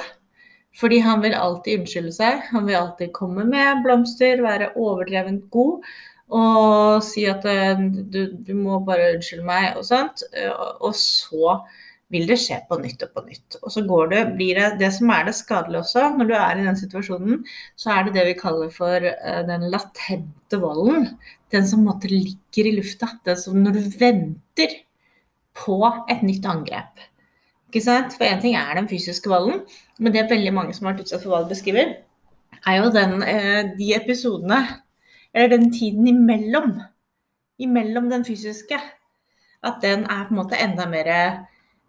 Fordi 0.76 0.99
han 1.00 1.23
vil 1.25 1.38
alltid 1.38 1.81
unnskylde 1.81 2.12
seg. 2.12 2.43
Han 2.52 2.66
vil 2.69 2.76
alltid 2.83 3.14
komme 3.16 3.47
med 3.49 3.81
blomster, 3.87 4.43
være 4.45 4.75
overdrevent 4.76 5.49
god 5.55 5.87
og 6.35 7.05
si 7.07 7.23
at 7.31 7.45
eh, 7.47 7.78
du, 8.11 8.23
du 8.43 8.55
må 8.59 8.81
bare 8.87 9.12
unnskylde 9.14 9.47
meg 9.47 9.76
og 9.78 9.87
sånt. 9.87 10.25
Eh, 10.35 10.50
og 10.50 10.95
så 10.99 11.61
vil 12.14 12.26
det 12.28 12.38
skje 12.38 12.61
på 12.69 12.78
nytt 12.81 13.02
og 13.07 13.12
på 13.14 13.25
nytt. 13.26 13.59
Og 13.62 13.73
så 13.75 13.83
går 13.87 14.11
det, 14.12 14.23
blir 14.38 14.59
det 14.59 14.81
det 14.83 14.93
som 14.95 15.11
er 15.14 15.26
det 15.26 15.37
skadelige 15.38 15.83
også, 15.83 16.05
når 16.19 16.28
du 16.28 16.35
er 16.38 16.59
i 16.59 16.66
den 16.66 16.78
situasjonen, 16.78 17.40
så 17.78 17.95
er 17.95 18.07
det 18.07 18.14
det 18.14 18.26
vi 18.28 18.37
kaller 18.38 18.71
for 18.75 19.09
eh, 19.11 19.43
den 19.47 19.69
latente 19.73 20.61
volden. 20.62 21.12
Den 21.55 21.66
som 21.69 21.87
måtte 21.87 22.11
ligger 22.11 22.71
i 22.71 22.76
lufta. 22.78 23.12
Den 23.26 23.38
som 23.38 23.59
når 23.62 23.78
du 23.78 23.85
venter 24.00 24.81
på 25.57 25.78
et 26.11 26.26
nytt 26.26 26.47
angrep. 26.50 27.07
Ikke 27.76 27.90
sant? 27.90 28.14
For 28.16 28.25
én 28.25 28.38
ting 28.40 28.54
er 28.56 28.73
den 28.78 28.87
fysiske 28.88 29.28
volden, 29.28 29.59
men 30.00 30.14
det 30.14 30.23
er 30.23 30.30
veldig 30.30 30.52
mange 30.56 30.73
som 30.73 30.87
har 30.87 30.95
vært 30.95 31.02
utsatt 31.04 31.21
for 31.26 31.35
vold, 31.35 31.50
beskriver, 31.50 31.90
er 32.64 32.76
jo 32.78 32.87
den, 32.95 33.18
eh, 33.21 33.66
de 33.76 33.90
episodene, 33.92 34.62
eller 35.35 35.50
den 35.52 35.68
tiden 35.75 36.06
imellom, 36.09 36.78
imellom 37.61 38.09
den 38.09 38.25
fysiske, 38.25 38.78
at 39.61 39.76
den 39.83 40.06
er 40.09 40.25
på 40.25 40.33
en 40.33 40.40
måte 40.40 40.56
enda 40.56 40.87
mer, 40.88 41.12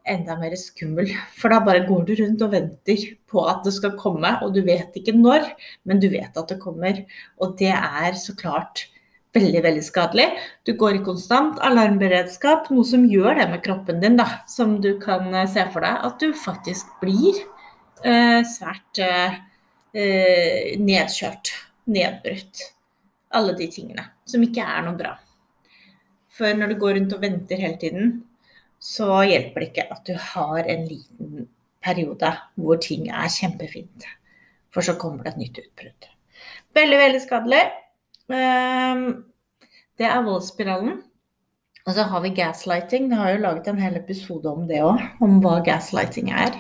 enda 0.03 0.36
mer 0.36 0.58
skummel. 0.60 1.13
For 1.39 1.56
da 1.56 1.62
bare 1.63 1.86
går 1.88 2.03
du 2.03 2.13
rundt 2.20 2.44
og 2.44 2.51
venter 2.51 3.08
på 3.32 3.48
at 3.48 3.63
det 3.63 3.74
skal 3.77 3.96
komme, 3.96 4.34
og 4.44 4.53
du 4.56 4.65
vet 4.67 4.91
ikke 4.91 5.15
når, 5.15 5.48
men 5.86 6.03
du 6.03 6.10
vet 6.12 6.36
at 6.36 6.51
det 6.51 6.60
kommer. 6.60 7.00
Og 7.39 7.56
det 7.60 7.72
er 7.72 8.20
så 8.20 8.36
klart 8.36 8.89
veldig 9.38 9.62
veldig 9.63 9.84
skadelig. 9.86 10.27
Du 10.65 10.74
går 10.79 10.98
i 10.98 11.03
konstant 11.06 11.62
alarmberedskap, 11.63 12.72
noe 12.74 12.86
som 12.88 13.06
gjør 13.08 13.38
det 13.39 13.48
med 13.53 13.63
kroppen 13.65 14.01
din, 14.03 14.17
da. 14.20 14.27
Som 14.50 14.79
du 14.84 14.96
kan 15.01 15.29
eh, 15.34 15.48
se 15.50 15.65
for 15.74 15.86
deg 15.86 16.10
at 16.10 16.24
du 16.24 16.34
faktisk 16.38 16.98
blir 17.01 17.38
eh, 18.03 18.41
svært 18.48 19.01
eh, 19.03 19.38
eh, 19.94 20.74
nedkjørt, 20.82 21.53
nedbrutt. 21.94 22.65
Alle 23.38 23.56
de 23.60 23.67
tingene 23.72 24.06
som 24.27 24.44
ikke 24.44 24.63
er 24.63 24.86
noe 24.86 24.98
bra. 25.00 25.13
For 26.38 26.53
når 26.53 26.74
du 26.74 26.82
går 26.82 26.98
rundt 26.98 27.15
og 27.15 27.24
venter 27.24 27.60
hele 27.60 27.79
tiden, 27.82 28.12
så 28.79 29.24
hjelper 29.25 29.63
det 29.63 29.70
ikke 29.72 29.88
at 29.96 30.03
du 30.06 30.13
har 30.34 30.70
en 30.70 30.86
liten 30.86 31.48
periode 31.84 32.29
hvor 32.60 32.77
ting 32.84 33.08
er 33.10 33.32
kjempefint. 33.34 34.06
For 34.74 34.86
så 34.86 34.98
kommer 35.00 35.25
det 35.25 35.34
et 35.34 35.41
nytt 35.41 35.60
utbrudd. 35.63 36.10
Veldig, 36.77 37.00
veldig 37.01 37.22
skadelig. 37.24 37.63
Ehm, 38.34 39.03
det 39.98 40.07
er 40.07 40.25
voldsspiralen. 40.25 41.01
Og 41.88 41.93
så 41.96 42.03
har 42.03 42.19
vi 42.22 42.34
gaslighting. 42.36 43.07
Det 43.10 43.17
har 43.17 43.29
jo 43.31 43.43
laget 43.46 43.67
en 43.72 43.79
hel 43.79 43.96
episode 43.96 44.50
om 44.51 44.65
det 44.67 44.81
òg, 44.84 45.00
om 45.24 45.38
hva 45.43 45.62
gaslighting 45.63 46.34
er. 46.36 46.51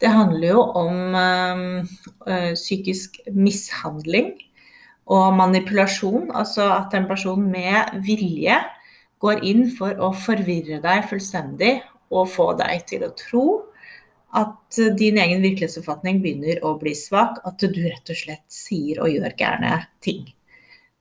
Det 0.00 0.10
handler 0.12 0.48
jo 0.48 0.64
om 0.76 1.16
øh, 1.16 2.52
psykisk 2.52 3.16
mishandling 3.32 4.34
og 5.08 5.32
manipulasjon. 5.40 6.28
Altså 6.36 6.68
at 6.74 6.92
en 6.94 7.08
person 7.08 7.48
med 7.48 7.96
vilje 8.04 8.60
går 9.24 9.40
inn 9.40 9.70
for 9.72 9.96
å 10.04 10.12
forvirre 10.12 10.82
deg 10.84 11.08
fullstendig 11.08 11.78
og 12.12 12.28
få 12.36 12.52
deg 12.60 12.84
til 12.92 13.08
å 13.08 13.14
tro 13.16 13.46
at 14.36 14.76
din 15.00 15.16
egen 15.16 15.40
virkelighetsoppfatning 15.40 16.20
begynner 16.20 16.60
å 16.60 16.76
bli 16.76 16.92
svak. 16.92 17.40
At 17.48 17.64
du 17.64 17.72
rett 17.88 18.12
og 18.12 18.20
slett 18.20 18.44
sier 18.52 19.00
og 19.00 19.16
gjør 19.16 19.32
gærne 19.40 19.78
ting. 20.04 20.26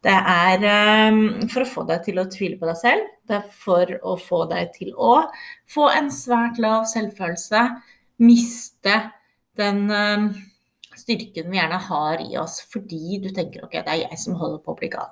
Det 0.08 0.16
er 0.16 0.62
um, 1.12 1.24
for 1.52 1.66
å 1.66 1.68
få 1.68 1.84
deg 1.90 2.06
til 2.06 2.22
å 2.22 2.30
tvile 2.32 2.56
på 2.60 2.68
deg 2.70 2.78
selv. 2.80 3.08
Det 3.28 3.42
er 3.42 3.48
for 3.66 3.90
å 4.08 4.14
få 4.22 4.46
deg 4.48 4.70
til 4.78 4.94
å 4.96 5.18
få 5.68 5.90
en 5.92 6.08
svært 6.14 6.62
lav 6.64 6.86
selvfølelse. 6.88 7.64
Miste 8.24 8.94
den 9.60 9.82
um, 9.92 10.30
styrken 10.98 11.52
vi 11.52 11.60
gjerne 11.60 11.80
har 11.90 12.24
i 12.24 12.38
oss 12.40 12.62
fordi 12.72 13.20
du 13.22 13.28
tenker 13.36 13.66
ok, 13.66 13.76
det 13.82 13.94
er 13.94 14.04
jeg 14.06 14.22
som 14.22 14.38
holder 14.40 14.62
på 14.64 14.74
å 14.74 14.78
bli 14.80 14.90
gal. 14.94 15.12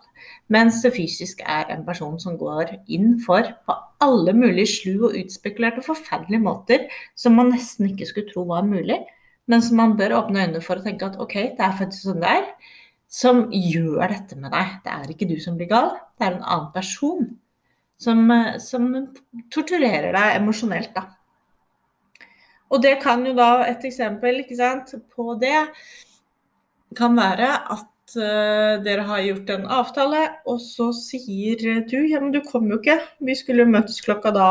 Mens 0.53 0.79
det 0.85 0.93
fysisk 0.95 1.43
er 1.43 1.75
en 1.75 1.83
person 1.87 2.15
som 2.21 2.39
går 2.39 2.77
inn 2.87 3.17
for 3.25 3.51
på 3.67 3.77
alle 4.05 4.33
mulige 4.37 4.71
slu 4.77 5.09
og 5.09 5.19
utspekulerte 5.19 5.83
og 5.83 5.89
forferdelige 5.89 6.45
måter 6.45 6.87
som 7.19 7.35
man 7.35 7.51
nesten 7.53 7.91
ikke 7.91 8.07
skulle 8.09 8.31
tro 8.31 8.47
var 8.47 8.63
mulig, 8.67 9.01
men 9.51 9.61
som 9.61 9.77
man 9.81 9.99
bør 9.99 10.21
åpne 10.21 10.47
øynene 10.47 10.63
for 10.63 10.79
og 10.79 10.87
tenke 10.87 11.11
at 11.11 11.19
ok, 11.21 11.35
det 11.57 11.67
er 11.67 11.77
faktisk 11.83 12.07
sånn 12.07 12.23
det 12.23 12.31
er 12.39 12.49
som 13.15 13.45
gjør 13.53 14.10
dette 14.12 14.38
med 14.39 14.51
deg. 14.51 14.77
Det 14.84 14.93
er 14.93 15.12
ikke 15.13 15.29
du 15.29 15.36
som 15.39 15.55
blir 15.60 15.72
gal, 15.72 15.93
det 16.19 16.27
er 16.27 16.36
en 16.36 16.43
annen 16.43 16.72
person 16.75 17.29
som, 18.01 18.24
eh, 18.31 18.57
som 18.60 18.89
torturerer 19.53 20.12
deg 20.15 20.39
emosjonelt, 20.41 20.91
da. 20.95 21.07
Og 22.74 22.81
det 22.84 22.98
kan 23.03 23.24
jo 23.25 23.36
da, 23.38 23.63
et 23.69 23.84
eksempel 23.88 24.41
sant, 24.57 24.95
på 25.15 25.36
det 25.39 25.67
kan 26.98 27.15
være 27.15 27.51
at 27.75 28.15
uh, 28.17 28.81
dere 28.84 29.05
har 29.05 29.22
gjort 29.22 29.51
en 29.53 29.67
avtale, 29.77 30.24
og 30.50 30.57
så 30.63 30.89
sier 30.98 31.62
du 31.62 32.00
ja, 32.10 32.19
men 32.19 32.34
du 32.34 32.41
kom 32.41 32.65
jo 32.72 32.79
ikke, 32.79 32.98
vi 33.22 33.36
skulle 33.38 33.67
møtes 33.69 34.01
klokka 34.01 34.34
da 34.34 34.50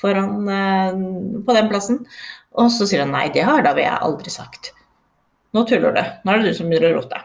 foran 0.00 0.48
uh, 0.48 1.44
på 1.44 1.58
den 1.58 1.70
plassen. 1.70 2.02
Og 2.56 2.72
så 2.72 2.88
sier 2.88 3.04
han 3.04 3.14
nei, 3.14 3.28
det 3.34 3.44
har 3.46 3.62
da 3.66 3.76
vi 3.76 3.84
aldri 3.84 4.32
sagt. 4.32 4.72
Nå 5.52 5.68
tuller 5.68 5.92
du, 5.92 6.02
nå 6.24 6.32
er 6.32 6.40
det 6.40 6.54
du 6.54 6.58
som 6.58 6.72
begynner 6.72 6.96
å 6.96 7.02
rote. 7.02 7.20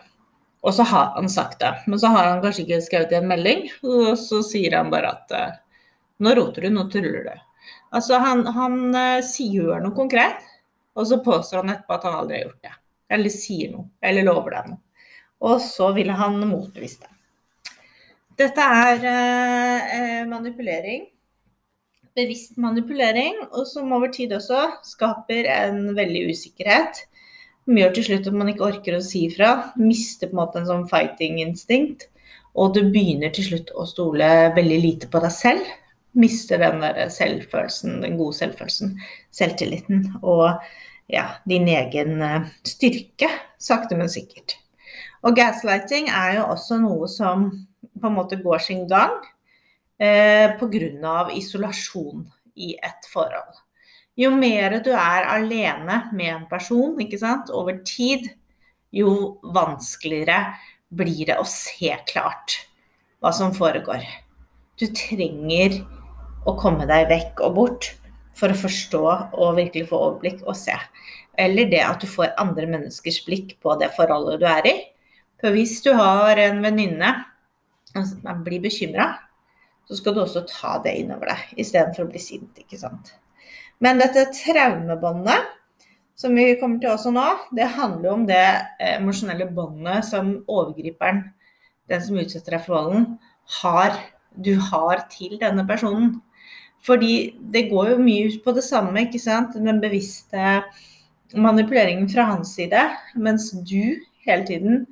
Og 0.61 0.73
så 0.77 0.85
har 0.85 1.13
han 1.15 1.29
sagt 1.29 1.59
det. 1.59 1.71
Men 1.87 1.99
så 1.99 2.11
har 2.13 2.27
han 2.29 2.41
kanskje 2.43 2.65
ikke 2.65 2.81
skrevet 2.85 3.13
i 3.15 3.17
en 3.17 3.29
melding, 3.29 3.63
og 3.81 4.13
så 4.19 4.43
sier 4.45 4.77
han 4.77 4.91
bare 4.93 5.15
at 5.15 5.33
eh, 5.37 5.55
nå 6.21 6.35
roter 6.37 6.67
du, 6.67 6.69
nå 6.73 6.85
tuller 6.93 7.25
du. 7.25 7.47
Altså 7.97 8.19
han, 8.21 8.45
han 8.45 8.77
gjør 8.93 9.81
noe 9.81 9.95
konkret, 9.95 10.43
og 10.95 11.07
så 11.09 11.19
påstår 11.23 11.63
han 11.63 11.73
etterpå 11.73 11.97
at 11.97 12.05
han 12.07 12.19
aldri 12.19 12.37
har 12.37 12.45
gjort 12.45 12.67
det. 12.67 12.75
Eller 13.11 13.33
sier 13.33 13.73
noe, 13.73 13.89
eller 14.05 14.27
lover 14.27 14.57
deg 14.57 14.69
noe. 14.71 14.81
Og 15.41 15.57
så 15.65 15.89
vil 15.95 16.13
han 16.13 16.37
motbevise 16.45 17.01
det. 17.01 17.09
Dette 18.41 18.67
er 18.85 19.07
eh, 19.09 20.21
manipulering. 20.29 21.07
Bevisst 22.17 22.57
manipulering, 22.59 23.37
og 23.49 23.65
som 23.69 23.91
over 23.95 24.11
tid 24.13 24.33
også 24.35 24.67
skaper 24.85 25.47
en 25.51 25.93
veldig 25.97 26.27
usikkerhet 26.31 27.05
som 27.65 27.77
gjør 27.77 27.93
til 27.95 28.07
slutt 28.07 28.29
at 28.29 28.37
man 28.37 28.49
ikke 28.51 28.67
orker 28.67 28.97
å 28.97 29.03
si 29.05 29.25
fra. 29.33 29.51
Mister 29.79 30.29
på 30.29 30.35
en 30.35 30.41
måte 30.41 30.61
en 30.61 30.69
sånn 30.69 30.87
fighting-instinkt. 30.91 32.07
Og 32.59 32.73
du 32.75 32.81
begynner 32.91 33.31
til 33.33 33.47
slutt 33.47 33.71
å 33.77 33.85
stole 33.87 34.27
veldig 34.55 34.79
lite 34.83 35.11
på 35.11 35.21
deg 35.23 35.33
selv. 35.35 35.69
Mister 36.19 36.59
den 36.59 36.81
der 36.83 37.05
selvfølelsen, 37.13 38.01
den 38.03 38.17
gode 38.19 38.35
selvfølelsen, 38.41 38.97
selvtilliten 39.31 40.09
og 40.19 40.59
ja, 41.11 41.37
din 41.47 41.69
egen 41.71 42.19
eh, 42.23 42.49
styrke, 42.67 43.29
sakte, 43.59 43.95
men 43.99 44.11
sikkert. 44.11 44.57
Og 45.23 45.37
gaslighting 45.37 46.09
er 46.11 46.39
jo 46.39 46.49
også 46.51 46.81
noe 46.81 47.07
som 47.11 47.47
på 48.01 48.09
en 48.09 48.17
måte 48.17 48.39
går 48.41 48.63
sin 48.63 48.83
gang 48.89 49.13
eh, 50.01 50.51
pga. 50.59 51.29
isolasjon 51.35 52.25
i 52.55 52.75
et 52.75 53.07
forhold 53.13 53.59
jo 54.19 54.31
mer 54.35 54.79
du 54.83 54.91
er 54.91 55.27
alene 55.31 56.01
med 56.11 56.33
en 56.33 56.47
person 56.49 56.97
sant, 57.17 57.49
over 57.49 57.79
tid, 57.85 58.27
jo 58.91 59.39
vanskeligere 59.41 60.53
blir 60.91 61.25
det 61.29 61.39
å 61.39 61.47
se 61.47 61.95
klart 62.09 62.57
hva 63.21 63.31
som 63.31 63.53
foregår. 63.55 64.03
Du 64.79 64.87
trenger 64.87 65.79
å 66.47 66.55
komme 66.59 66.87
deg 66.89 67.07
vekk 67.11 67.41
og 67.45 67.55
bort 67.55 67.91
for 68.37 68.51
å 68.51 68.57
forstå 68.57 69.03
og 69.37 69.57
virkelig 69.59 69.87
få 69.91 69.99
overblikk 70.07 70.41
og 70.43 70.57
se. 70.57 70.75
Eller 71.39 71.69
det 71.71 71.83
at 71.85 72.01
du 72.01 72.09
får 72.09 72.33
andre 72.41 72.67
menneskers 72.67 73.21
blikk 73.27 73.55
på 73.63 73.75
det 73.79 73.91
forholdet 73.95 74.41
du 74.41 74.47
er 74.49 74.67
i. 74.67 74.75
For 75.41 75.55
hvis 75.55 75.79
du 75.85 75.93
har 75.97 76.37
en 76.41 76.61
venninne 76.63 77.13
som 77.91 78.43
blir 78.45 78.61
bekymra, 78.63 79.13
så 79.87 79.97
skal 79.97 80.15
du 80.15 80.23
også 80.23 80.45
ta 80.49 80.77
det 80.83 80.97
innover 80.99 81.33
deg 81.33 81.61
istedenfor 81.63 82.05
å 82.05 82.11
bli 82.11 82.21
sint. 82.21 82.51
ikke 82.63 82.79
sant? 82.79 83.13
Men 83.81 84.01
dette 84.01 84.27
traumebåndet, 84.35 85.49
som 86.15 86.35
vi 86.37 86.53
kommer 86.61 86.81
til 86.81 86.91
også 86.91 87.11
nå, 87.15 87.25
det 87.57 87.71
handler 87.75 88.07
jo 88.09 88.15
om 88.19 88.25
det 88.29 88.43
emosjonelle 88.91 89.47
båndet 89.55 90.05
som 90.05 90.35
overgriperen, 90.45 91.23
den 91.89 92.03
som 92.05 92.19
utsetter 92.21 92.55
deg 92.55 92.65
for 92.67 92.77
volden, 92.77 93.07
har, 93.61 93.97
du 94.37 94.53
har 94.69 95.01
til 95.11 95.39
denne 95.41 95.65
personen. 95.67 96.19
Fordi 96.85 97.33
det 97.53 97.67
går 97.71 97.95
jo 97.95 98.03
mye 98.05 98.29
ut 98.29 98.39
på 98.45 98.53
det 98.57 98.63
samme, 98.65 99.07
ikke 99.07 99.21
sant. 99.21 99.57
Den 99.57 99.81
bevisste 99.81 100.61
manipuleringen 101.33 102.09
fra 102.09 102.29
hans 102.31 102.53
side, 102.57 102.85
mens 103.15 103.49
du 103.65 103.97
hele 104.27 104.45
tiden 104.45 104.85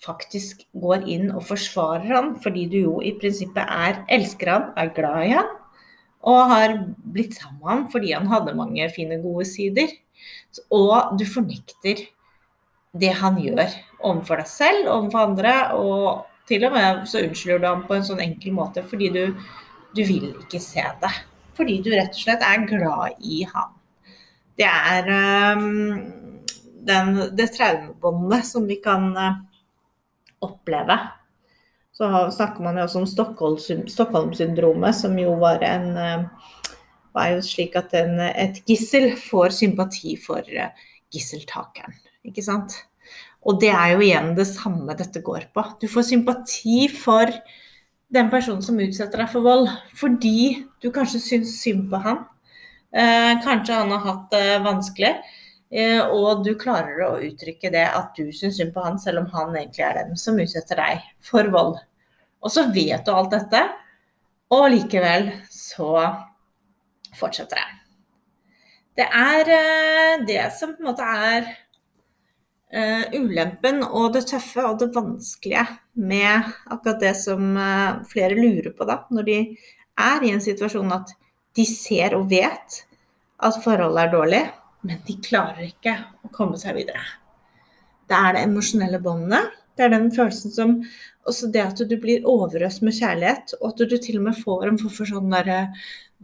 faktisk 0.00 0.64
går 0.80 1.04
inn 1.12 1.30
og 1.34 1.44
forsvarer 1.50 2.14
han, 2.14 2.34
fordi 2.42 2.66
du 2.72 2.78
jo 2.80 2.98
i 3.04 3.12
prinsippet 3.20 3.62
er 3.62 4.02
elsker 4.10 4.52
han, 4.54 4.70
er 4.80 4.94
glad 4.96 5.26
i 5.26 5.34
han, 5.36 5.50
og 6.28 6.40
har 6.52 6.76
blitt 7.14 7.38
sammen 7.38 7.60
med 7.60 7.70
ham 7.70 7.84
fordi 7.92 8.12
han 8.12 8.28
hadde 8.30 8.56
mange 8.58 8.88
fine, 8.92 9.20
gode 9.22 9.46
sider. 9.48 9.92
Og 10.74 11.16
du 11.18 11.24
fornekter 11.28 12.04
det 13.00 13.12
han 13.20 13.38
gjør 13.40 13.70
overfor 14.02 14.42
deg 14.42 14.50
selv, 14.50 14.88
overfor 14.90 15.30
andre, 15.30 15.54
og 15.78 16.26
til 16.50 16.64
og 16.66 16.74
med 16.74 17.04
så 17.08 17.22
unnskylder 17.24 17.62
du 17.62 17.68
ham 17.68 17.84
på 17.86 17.96
en 17.96 18.06
sånn 18.06 18.22
enkel 18.24 18.54
måte 18.56 18.82
fordi 18.90 19.10
du, 19.14 19.22
du 19.94 20.02
vil 20.02 20.32
ikke 20.32 20.60
se 20.62 20.84
det. 21.02 21.12
Fordi 21.56 21.78
du 21.84 21.92
rett 21.92 22.16
og 22.16 22.24
slett 22.24 22.44
er 22.46 22.66
glad 22.68 23.20
i 23.20 23.44
ham. 23.48 23.76
Det 24.58 24.66
er 24.66 25.06
um, 25.56 26.02
den, 26.88 27.14
det 27.36 27.48
traumebåndet 27.54 28.44
som 28.48 28.66
vi 28.68 28.76
kan 28.82 29.10
uh, 29.16 29.40
oppleve 30.44 30.98
så 32.00 32.30
snakker 32.32 32.64
man 32.64 32.78
jo 32.80 32.86
også 32.86 33.02
om 33.02 33.08
Stockholm-syndromet, 33.92 34.96
som 34.96 35.18
jo 35.20 35.34
var 35.42 35.60
en 35.68 35.90
eh, 36.00 36.22
var 37.12 37.34
jo 37.34 37.42
slik 37.44 37.76
at 37.78 37.92
en, 37.98 38.20
et 38.20 38.60
gissel 38.68 39.12
får 39.20 39.52
sympati 39.60 40.14
for 40.20 40.46
eh, 40.46 40.72
gisseltakeren. 41.12 41.96
Ikke 42.26 42.44
sant? 42.44 42.76
Og 43.40 43.60
det 43.60 43.72
er 43.72 43.94
jo 43.94 44.04
igjen 44.04 44.34
det 44.36 44.46
samme 44.50 44.94
dette 44.96 45.22
går 45.24 45.48
på. 45.54 45.64
Du 45.80 45.88
får 45.90 46.10
sympati 46.10 46.84
for 46.92 47.32
den 48.12 48.30
personen 48.30 48.62
som 48.62 48.80
utsetter 48.82 49.22
deg 49.22 49.30
for 49.32 49.46
vold, 49.46 49.68
fordi 49.96 50.66
du 50.82 50.90
kanskje 50.94 51.22
syns 51.24 51.54
synd 51.62 51.88
på 51.92 52.00
han. 52.04 52.24
Eh, 52.90 53.36
kanskje 53.44 53.78
han 53.78 53.92
har 53.94 54.02
hatt 54.06 54.24
det 54.34 54.58
vanskelig, 54.64 55.12
eh, 55.70 56.00
og 56.02 56.42
du 56.44 56.56
klarer 56.58 57.04
å 57.06 57.12
uttrykke 57.22 57.70
det 57.72 57.86
at 57.86 58.18
du 58.18 58.32
syns 58.34 58.58
synd 58.58 58.74
på 58.74 58.82
han, 58.84 58.98
selv 58.98 59.24
om 59.24 59.30
han 59.34 59.54
egentlig 59.54 59.86
er 59.86 60.02
den 60.02 60.18
som 60.18 60.40
utsetter 60.42 60.82
deg 60.82 61.06
for 61.24 61.48
vold. 61.54 61.78
Og 62.40 62.52
så 62.52 62.66
vet 62.72 63.04
du 63.04 63.12
alt 63.12 63.32
dette, 63.34 63.62
og 64.50 64.68
likevel 64.72 65.30
så 65.52 65.92
fortsetter 67.18 67.60
det. 67.60 67.68
Det 69.00 69.06
er 69.06 69.50
eh, 69.56 70.22
det 70.26 70.46
som 70.56 70.72
på 70.74 70.82
en 70.82 70.90
måte 70.90 71.06
er 71.06 71.46
uh, 72.74 73.04
ulempen 73.14 73.84
og 73.86 74.12
det 74.16 74.26
tøffe 74.28 74.64
og 74.66 74.80
det 74.82 74.90
vanskelige 74.94 75.62
med 76.02 76.50
akkurat 76.70 77.00
det 77.02 77.14
som 77.18 77.54
uh, 77.56 78.02
flere 78.10 78.36
lurer 78.38 78.72
på 78.76 78.86
da, 78.88 79.02
når 79.14 79.28
de 79.28 79.38
er 80.00 80.26
i 80.26 80.32
en 80.34 80.42
situasjon 80.42 80.92
at 80.96 81.14
de 81.56 81.66
ser 81.66 82.16
og 82.18 82.28
vet 82.30 82.82
at 83.40 83.62
forholdet 83.64 84.02
er 84.04 84.12
dårlig, 84.12 84.42
men 84.86 85.00
de 85.06 85.16
klarer 85.22 85.64
ikke 85.70 85.96
å 86.26 86.30
komme 86.34 86.60
seg 86.60 86.76
videre. 86.76 87.02
Det 88.10 88.18
er 88.18 88.36
det 88.36 88.44
emosjonelle 88.48 89.00
båndet. 89.02 89.56
Det 89.80 89.86
er 89.86 89.94
den 89.94 90.10
følelsen 90.12 90.52
som 90.52 90.82
Også 91.24 91.46
det 91.52 91.62
at 91.64 91.78
du 91.88 91.96
blir 92.00 92.26
overøst 92.28 92.82
med 92.84 92.92
kjærlighet, 92.96 93.54
og 93.60 93.68
at 93.70 93.78
du 93.88 93.96
til 93.96 94.18
og 94.18 94.24
med 94.26 94.34
får 94.40 94.66
en 94.66 94.78
form 94.80 94.92
for 94.92 95.04
sånn 95.08 95.30
derre 95.32 95.60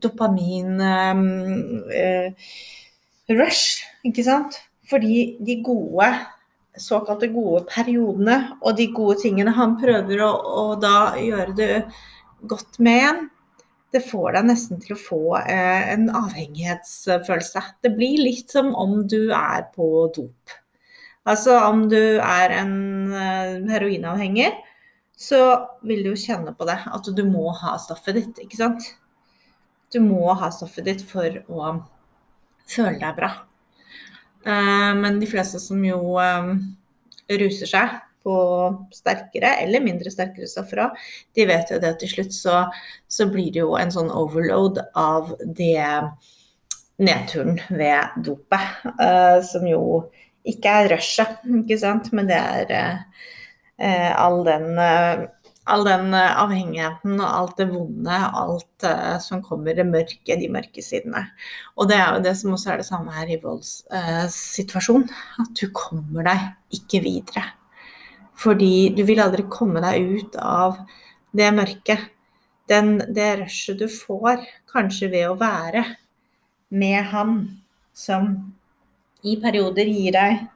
dopamin-rush, 0.01 2.35
eh, 3.29 4.09
ikke 4.09 4.25
sant? 4.25 4.53
Fordi 4.89 5.37
de 5.45 5.63
gode 5.65 6.09
såkalte 6.81 7.29
gode 7.33 7.65
periodene 7.69 8.57
og 8.61 8.77
de 8.81 8.87
gode 8.97 9.17
tingene 9.23 9.53
han 9.57 9.77
prøver 9.81 10.21
å, 10.25 10.33
å 10.33 10.75
da 10.81 11.15
gjøre 11.21 11.53
det 11.61 11.85
godt 12.49 12.79
med 12.81 12.97
igjen, 13.01 13.21
det 13.93 14.03
får 14.05 14.33
deg 14.37 14.45
nesten 14.51 14.81
til 14.83 14.97
å 14.97 15.01
få 15.01 15.23
eh, 15.41 15.93
en 15.95 16.11
avhengighetsfølelse. 16.25 17.61
Det 17.85 17.93
blir 17.97 18.25
litt 18.25 18.51
som 18.53 18.75
om 18.77 19.03
du 19.09 19.33
er 19.33 19.69
på 19.77 19.87
dop. 20.17 20.57
Altså 21.27 21.57
om 21.67 21.89
du 21.91 21.99
er 21.99 22.55
en 22.61 22.75
heroinavhengig, 23.13 23.71
heroinavhenger, 23.73 24.63
så 25.17 25.41
vil 25.89 26.05
du 26.05 26.13
jo 26.13 26.21
kjenne 26.21 26.53
på 26.55 26.69
det. 26.69 26.77
At 26.93 27.09
du 27.17 27.25
må 27.27 27.49
ha 27.57 27.77
stoffet 27.81 28.19
ditt, 28.19 28.41
ikke 28.45 28.61
sant. 28.61 28.85
Du 29.93 30.03
må 30.05 30.35
ha 30.37 30.51
stoffet 30.53 30.87
ditt 30.87 31.05
for 31.09 31.41
å 31.49 31.77
føle 32.69 32.99
deg 33.01 33.17
bra. 33.17 33.31
Eh, 34.47 34.93
men 35.01 35.21
de 35.23 35.29
fleste 35.31 35.59
som 35.63 35.81
jo 35.85 36.19
eh, 36.23 36.53
ruser 37.41 37.71
seg 37.71 37.97
på 38.27 38.37
sterkere 38.95 39.53
eller 39.63 39.83
mindre 39.83 40.11
sterkere 40.11 40.49
stoffer 40.51 40.83
òg, 40.83 41.03
de 41.39 41.47
vet 41.47 41.71
jo 41.71 41.79
det 41.83 41.93
at 41.95 42.01
til 42.03 42.11
slutt 42.11 42.35
så, 42.35 42.57
så, 43.07 43.29
blir 43.31 43.53
det 43.55 43.63
jo 43.63 43.77
en 43.79 43.93
sånn 43.95 44.11
overload 44.11 44.83
av 44.99 45.31
det 45.41 45.87
nedturen 46.99 47.61
ved 47.71 48.19
dopet. 48.27 48.83
Som 49.47 49.67
jo 49.71 49.83
ikke 50.47 50.75
er 50.81 50.93
rushet, 50.95 51.41
ikke 51.63 51.79
sant, 51.81 52.13
men 52.17 52.29
det 52.31 52.39
er 52.39 52.75
eh, 52.77 54.13
all 54.15 54.45
den 54.47 54.73
eh, 54.79 55.27
all 55.67 55.85
den 55.87 56.15
eh, 56.15 56.35
avhengigheten 56.39 57.19
og 57.19 57.27
alt 57.27 57.61
det 57.61 57.67
vonde, 57.73 58.17
alt 58.41 58.87
eh, 58.87 59.17
som 59.23 59.43
kommer 59.45 59.75
det 59.77 59.87
mørke, 59.89 60.39
de 60.39 60.51
mørke 60.53 60.83
sidene. 60.85 61.25
Og 61.75 61.91
det 61.91 61.99
er 61.99 62.15
jo 62.15 62.25
det 62.27 62.35
som 62.39 62.55
også 62.55 62.73
er 62.73 62.83
det 62.83 62.89
samme 62.89 63.15
her 63.15 63.33
i 63.35 63.41
voldssituasjonen. 63.43 65.09
Uh, 65.11 65.41
at 65.43 65.55
du 65.59 65.67
kommer 65.75 66.27
deg 66.29 66.45
ikke 66.79 67.03
videre. 67.05 67.47
Fordi 68.37 68.93
du 68.95 69.03
vil 69.09 69.23
aldri 69.25 69.47
komme 69.51 69.83
deg 69.83 70.07
ut 70.21 70.39
av 70.39 70.79
det 71.37 71.51
mørket. 71.57 72.13
Den, 72.71 72.99
det 73.15 73.33
rushet 73.43 73.81
du 73.81 73.87
får, 73.91 74.43
kanskje 74.71 75.11
ved 75.13 75.31
å 75.31 75.39
være 75.41 75.85
med 76.75 77.11
han 77.13 77.37
som 77.97 78.33
i 79.27 79.37
perioder 79.43 79.91
gir 79.91 80.15
deg 80.17 80.47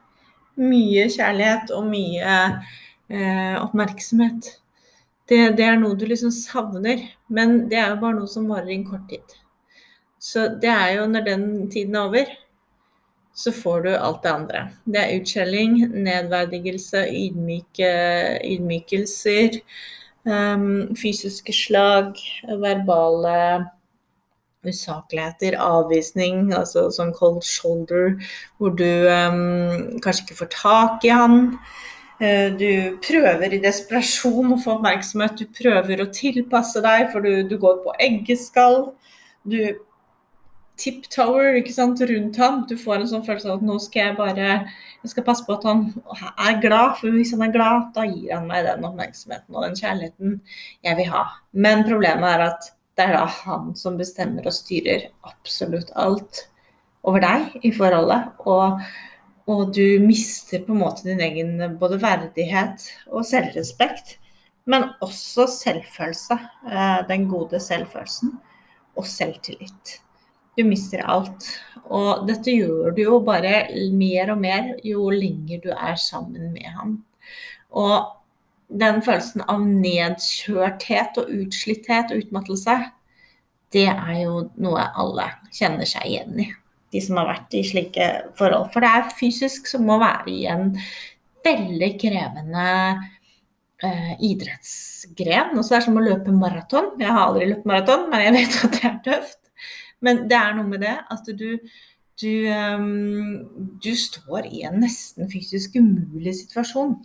mye 0.61 1.05
kjærlighet 1.11 1.71
og 1.75 1.85
mye 1.89 2.33
eh, 3.11 3.55
oppmerksomhet 3.61 4.55
det, 5.31 5.55
det, 5.57 5.63
er 5.65 5.79
noe 5.79 5.95
du 5.95 6.05
liksom 6.09 6.31
savner. 6.35 7.05
Men 7.31 7.65
det 7.71 7.79
er 7.79 7.93
jo 7.93 8.01
bare 8.01 8.19
noe 8.19 8.29
som 8.31 8.49
varer 8.51 8.73
i 8.73 8.77
en 8.79 8.87
kort 8.87 9.07
tid. 9.11 9.37
Så 10.21 10.47
det 10.61 10.69
er 10.71 10.97
jo 10.97 11.07
når 11.09 11.27
den 11.27 11.45
tiden 11.71 11.95
er 11.95 12.09
over, 12.09 12.33
så 13.33 13.53
får 13.55 13.85
du 13.85 13.91
alt 13.95 14.21
det 14.25 14.33
andre. 14.33 14.63
Det 14.83 15.01
er 15.01 15.15
utskjelling, 15.21 15.77
nedverdigelse, 16.03 17.05
ydmyke, 17.15 17.91
ydmykelser, 18.43 19.61
um, 20.27 20.91
fysiske 20.99 21.55
slag, 21.55 22.19
verbale 22.61 23.37
usakligheter, 24.67 25.57
avvisning, 25.57 26.51
altså 26.53 26.87
sånn 26.93 27.13
cold 27.17 27.41
shoulder, 27.45 28.17
hvor 28.59 28.75
du 28.77 28.89
um, 29.09 29.99
kanskje 30.03 30.27
ikke 30.27 30.39
får 30.43 30.51
tak 30.53 31.07
i 31.07 31.13
han. 31.13 31.39
Eh, 32.21 32.49
du 32.53 32.97
prøver 33.01 33.55
i 33.55 33.61
desperasjon 33.63 34.53
å 34.53 34.59
få 34.61 34.75
oppmerksomhet, 34.77 35.39
du 35.41 35.49
prøver 35.57 36.03
å 36.03 36.11
tilpasse 36.13 36.83
deg, 36.85 37.07
for 37.13 37.25
du, 37.25 37.41
du 37.49 37.57
går 37.61 37.79
på 37.85 37.95
eggeskall. 38.05 38.91
Du 39.41 39.57
tiptower 40.81 41.57
ikke 41.59 41.73
sant, 41.73 42.01
rundt 42.09 42.37
ham. 42.41 42.61
Du 42.69 42.75
får 42.79 43.01
en 43.01 43.09
sånn 43.09 43.25
følelse 43.25 43.49
av 43.49 43.59
at 43.59 43.65
nå 43.65 43.77
skal 43.81 44.11
jeg 44.11 44.17
bare 44.19 44.49
jeg 45.01 45.13
skal 45.13 45.25
passe 45.25 45.45
på 45.47 45.55
at 45.55 45.65
han 45.65 45.87
er 46.37 46.59
glad, 46.61 46.99
for 46.99 47.13
hvis 47.13 47.33
han 47.33 47.45
er 47.47 47.53
glad, 47.53 47.89
da 47.95 48.05
gir 48.05 48.35
han 48.35 48.45
meg 48.49 48.67
den 48.67 48.85
oppmerksomheten 48.85 49.57
og 49.57 49.65
den 49.65 49.79
kjærligheten 49.79 50.37
jeg 50.85 50.99
vil 50.99 51.09
ha. 51.09 51.23
Men 51.57 51.81
problemet 51.87 52.35
er 52.35 52.45
at 52.51 52.69
det 52.97 53.05
er 53.07 53.15
da 53.15 53.25
han 53.25 53.71
som 53.79 53.97
bestemmer 53.99 54.47
og 54.49 54.55
styrer 54.55 55.09
absolutt 55.27 55.93
alt 55.99 56.45
over 57.07 57.23
deg 57.23 57.63
i 57.65 57.71
forholdet. 57.75 58.33
Og 58.45 58.81
og 59.49 59.71
du 59.73 59.99
mister 60.03 60.61
på 60.63 60.73
en 60.75 60.81
måte 60.83 61.07
din 61.07 61.21
egen 61.23 61.77
både 61.81 61.97
verdighet 62.01 62.85
og 63.09 63.25
selvrespekt, 63.27 64.17
men 64.69 64.91
også 65.01 65.47
selvfølelse. 65.49 66.37
Eh, 66.69 67.01
den 67.09 67.27
gode 67.31 67.59
selvfølelsen 67.59 68.35
og 68.95 69.07
selvtillit. 69.09 69.97
Du 70.57 70.63
mister 70.67 71.03
alt. 71.09 71.47
Og 71.89 72.27
dette 72.27 72.53
gjør 72.53 72.93
du 72.95 73.01
jo 73.03 73.19
bare 73.25 73.65
mer 73.97 74.33
og 74.35 74.41
mer 74.43 74.73
jo 74.85 75.09
lenger 75.09 75.63
du 75.63 75.71
er 75.73 75.97
sammen 75.99 76.51
med 76.53 76.69
ham. 76.77 76.99
Og 77.71 78.20
den 78.79 79.01
følelsen 79.03 79.43
av 79.51 79.63
nedkjørthet 79.67 81.19
og 81.21 81.31
utslitthet 81.41 82.13
og 82.13 82.23
utmattelse, 82.23 82.77
det 83.71 83.87
er 83.91 84.17
jo 84.23 84.47
noe 84.61 84.83
alle 84.99 85.29
kjenner 85.55 85.87
seg 85.87 86.07
igjen 86.07 86.43
i 86.43 86.49
de 86.91 86.99
som 87.03 87.21
har 87.21 87.29
vært 87.29 87.55
i 87.55 87.63
slike 87.63 88.07
forhold. 88.39 88.69
For 88.73 88.83
det 88.83 88.91
er 88.91 89.13
fysisk 89.15 89.69
som 89.69 89.85
må 89.87 89.97
være 90.01 90.31
i 90.33 90.41
en 90.51 90.73
veldig 91.45 91.91
krevende 92.01 92.65
eh, 93.83 94.11
idrettsgren. 94.27 95.55
Også 95.55 95.75
det 95.75 95.79
er 95.79 95.85
som 95.87 96.01
å 96.01 96.03
løpe 96.03 96.35
maraton. 96.35 96.91
Jeg 96.99 97.07
har 97.11 97.29
aldri 97.29 97.47
løpt 97.51 97.69
maraton, 97.69 98.09
men 98.11 98.25
jeg 98.25 98.35
vet 98.37 98.59
at 98.65 98.75
det 98.75 98.83
er 98.89 98.99
tøft. 99.07 99.39
Men 100.01 100.25
det 100.29 100.37
er 100.37 100.57
noe 100.57 100.67
med 100.67 100.83
det 100.83 100.97
at 101.13 101.31
du, 101.37 101.47
du, 102.19 102.33
um, 102.51 103.69
du 103.81 103.91
står 103.95 104.49
i 104.49 104.65
en 104.67 104.81
nesten 104.81 105.29
fysisk 105.31 105.77
umulig 105.77 106.35
situasjon. 106.41 106.97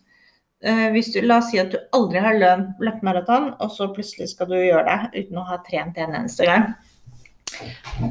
Uh, 0.66 0.88
hvis 0.94 1.12
du, 1.14 1.20
la 1.22 1.38
oss 1.38 1.52
si 1.52 1.61
at 1.62 1.70
du 1.70 1.79
aldri 1.94 2.22
har 2.24 2.37
løpt 2.37 3.05
maraton, 3.07 3.52
og 3.62 3.70
så 3.70 3.87
plutselig 3.94 4.33
skal 4.33 4.50
du 4.50 4.59
gjøre 4.59 4.87
det 4.88 5.24
uten 5.24 5.38
å 5.38 5.46
ha 5.46 5.61
trent 5.66 5.98
en 6.02 6.16
eneste 6.18 6.48
gang. 6.48 6.72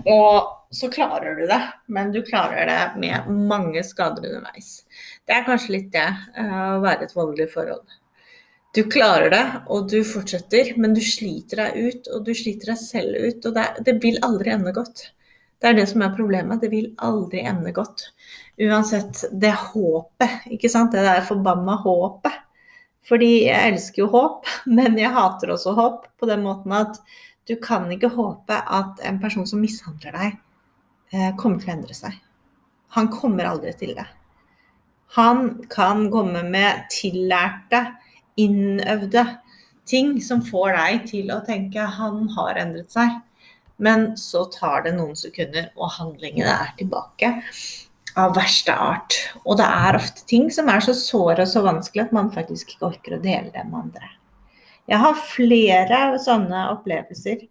Og 0.10 0.76
så 0.76 0.89
klarer 0.91 1.36
du 1.36 1.46
det, 1.48 1.62
men 1.91 2.12
du 2.12 2.22
klarer 2.26 2.65
det 2.70 2.80
med 3.02 3.30
mange 3.30 3.84
skader 3.86 4.26
underveis. 4.30 4.86
Det 5.28 5.36
er 5.36 5.46
kanskje 5.48 5.76
litt 5.76 5.91
det 5.94 6.08
eh, 6.08 6.56
å 6.76 6.82
være 6.84 7.08
et 7.08 7.15
voldelig 7.15 7.52
forhold. 7.54 7.86
Du 8.76 8.82
klarer 8.91 9.32
det, 9.32 9.44
og 9.72 9.88
du 9.91 10.02
fortsetter, 10.04 10.74
men 10.82 10.96
du 10.96 11.02
sliter 11.04 11.62
deg 11.63 11.78
ut, 11.78 12.10
og 12.12 12.26
du 12.28 12.34
sliter 12.36 12.74
deg 12.74 12.82
selv 12.82 13.15
ut. 13.15 13.46
Og 13.48 13.56
det, 13.56 13.68
det 13.88 13.96
vil 14.04 14.20
aldri 14.26 14.52
ende 14.52 14.74
godt. 14.76 15.06
Det 15.62 15.70
er 15.70 15.78
det 15.78 15.86
som 15.88 16.04
er 16.04 16.15
problemet. 16.18 16.60
Det 16.60 16.72
vil 16.74 16.89
aldri 17.08 17.46
ende 17.48 17.72
godt. 17.76 18.10
Uansett 18.60 19.24
det 19.32 19.54
håpet, 19.70 20.50
ikke 20.58 20.72
sant. 20.72 20.91
Det 20.91 21.06
der 21.08 21.24
forbanna 21.24 21.78
håpet. 21.86 22.41
Fordi 23.06 23.46
jeg 23.46 23.74
elsker 23.74 24.06
jo 24.06 24.10
håp, 24.13 24.50
men 24.78 24.98
jeg 25.00 25.13
hater 25.13 25.54
også 25.56 25.76
håp 25.78 26.10
på 26.20 26.30
den 26.30 26.46
måten 26.46 26.76
at 26.76 27.00
du 27.46 27.54
kan 27.62 27.86
ikke 27.94 28.10
håpe 28.15 28.58
at 28.58 29.02
en 29.06 29.20
person 29.22 29.46
som 29.46 29.62
mishandler 29.62 30.15
deg, 30.18 30.38
eh, 31.13 31.32
kommer 31.38 31.62
til 31.62 31.70
å 31.70 31.76
endre 31.76 31.98
seg. 31.98 32.15
Han 32.98 33.12
kommer 33.13 33.52
aldri 33.52 33.74
til 33.78 33.94
det. 33.98 34.08
Han 35.15 35.68
kan 35.70 36.08
komme 36.12 36.41
med 36.48 36.88
tillærte, 36.91 37.84
innøvde 38.41 39.24
ting 39.88 40.18
som 40.24 40.41
får 40.44 40.74
deg 40.76 41.06
til 41.12 41.30
å 41.32 41.44
tenke 41.46 41.86
han 42.00 42.26
har 42.34 42.58
endret 42.60 42.91
seg. 42.91 43.20
Men 43.78 44.13
så 44.18 44.46
tar 44.52 44.86
det 44.86 44.96
noen 44.96 45.15
sekunder, 45.20 45.70
og 45.76 45.94
handlingene 45.98 46.52
er 46.65 46.74
tilbake 46.80 47.32
av 48.19 48.36
verste 48.38 48.73
art. 48.73 49.17
Og 49.43 49.60
det 49.60 49.67
er 49.67 49.97
ofte 49.99 50.25
ting 50.30 50.47
som 50.54 50.69
er 50.71 50.84
så 50.84 50.95
såre 50.97 51.43
og 51.43 51.51
så 51.51 51.63
vanskelig 51.65 52.06
at 52.06 52.15
man 52.15 52.32
faktisk 52.34 52.75
ikke 52.75 52.91
orker 52.93 53.17
å 53.17 53.23
dele 53.23 53.51
det 53.54 53.65
med 53.67 53.88
andre. 53.88 54.12
Jeg 54.86 55.01
har 55.01 55.21
flere 55.28 56.01
sånne 56.21 56.67
opplevelser 56.75 57.47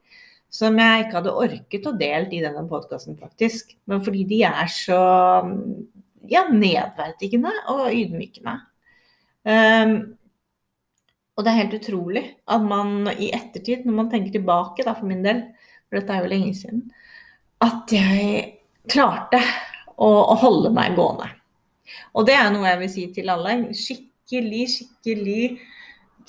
som 0.54 0.76
jeg 0.78 1.04
ikke 1.04 1.18
hadde 1.18 1.34
orket 1.34 1.86
å 1.90 1.96
dele 1.98 2.30
i 2.30 2.42
denne 2.44 2.62
podkasten, 2.70 3.16
faktisk. 3.18 3.74
Men 3.90 4.04
fordi 4.06 4.22
de 4.30 4.44
er 4.46 4.68
så 4.70 5.00
ja, 6.30 6.44
nedverdigende 6.46 7.50
og 7.74 7.88
ydmykende. 7.90 8.54
Um, 9.44 9.96
og 11.34 11.42
det 11.42 11.50
er 11.50 11.60
helt 11.64 11.76
utrolig 11.80 12.22
at 12.46 12.62
man 12.62 13.10
i 13.18 13.32
ettertid, 13.34 13.82
når 13.82 13.98
man 13.98 14.10
tenker 14.12 14.36
tilbake, 14.36 14.86
da 14.86 14.94
for 14.94 15.10
min 15.10 15.24
del, 15.26 15.42
for 15.88 15.98
dette 15.98 16.14
er 16.14 16.22
jo 16.22 16.30
lenge 16.30 16.54
siden, 16.54 16.84
at 17.64 17.90
jeg 17.90 18.44
klarte 18.90 19.42
å, 19.96 20.08
og 20.08 20.36
holde 20.42 20.72
meg 20.74 20.98
gående. 20.98 21.30
Og 22.14 22.26
det 22.28 22.36
er 22.38 22.50
noe 22.52 22.68
jeg 22.68 22.80
vil 22.82 22.92
si 22.92 23.06
til 23.14 23.30
alle. 23.32 23.56
Skikkelig, 23.76 24.66
skikkelig 24.74 25.48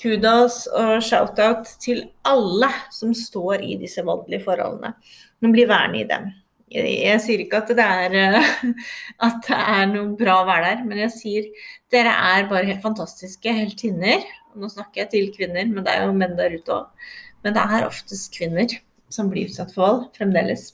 kudos 0.00 0.64
og 0.76 0.98
shout-out 1.04 1.68
til 1.82 2.02
alle 2.28 2.68
som 2.92 3.14
står 3.16 3.64
i 3.64 3.76
disse 3.80 4.04
voldelige 4.04 4.44
forholdene. 4.44 4.92
Men 5.40 5.54
blir 5.54 5.70
værende 5.70 6.02
i 6.02 6.08
dem. 6.08 6.32
jeg 6.72 7.20
sier 7.22 7.40
ikke 7.44 7.62
at 7.62 7.70
det, 7.78 7.84
er, 7.84 8.38
at 9.26 9.36
det 9.46 9.58
er 9.58 9.84
noe 9.92 10.16
bra 10.18 10.40
å 10.42 10.48
være 10.48 10.72
der, 10.72 10.82
men 10.88 11.04
jeg 11.04 11.14
sier 11.14 11.46
dere 11.94 12.12
er 12.12 12.48
bare 12.50 12.66
helt 12.68 12.82
fantastiske 12.84 13.52
heltinner. 13.60 14.24
Nå 14.56 14.68
snakker 14.72 15.04
jeg 15.04 15.12
til 15.12 15.30
kvinner, 15.36 15.68
men 15.68 15.84
det 15.86 15.94
er 15.94 16.06
jo 16.06 16.16
menn 16.16 16.36
der 16.38 16.56
ute 16.58 16.80
òg. 16.80 17.12
Men 17.44 17.54
det 17.54 17.62
er 17.62 17.86
oftest 17.86 18.32
kvinner 18.34 18.72
som 19.12 19.30
blir 19.30 19.46
utsatt 19.46 19.70
for 19.74 19.86
vold 19.86 20.08
fremdeles. 20.18 20.72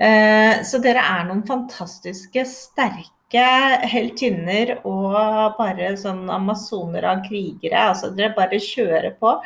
Eh, 0.00 0.62
så 0.64 0.80
dere 0.80 1.02
er 1.04 1.26
noen 1.28 1.42
fantastiske, 1.48 2.44
sterke 2.48 3.44
heltinner 3.90 4.78
og 4.88 5.58
bare 5.58 5.92
sånn 6.00 6.24
amasoner 6.32 7.04
av 7.10 7.22
krigere. 7.26 7.84
Altså 7.92 8.10
dere 8.16 8.32
bare 8.36 8.60
kjører 8.64 9.12
på. 9.20 9.36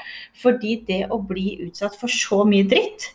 Fordi 0.42 0.78
det 0.86 1.02
å 1.10 1.18
bli 1.18 1.58
utsatt 1.66 1.98
for 1.98 2.12
så 2.12 2.44
mye 2.48 2.68
dritt, 2.70 3.10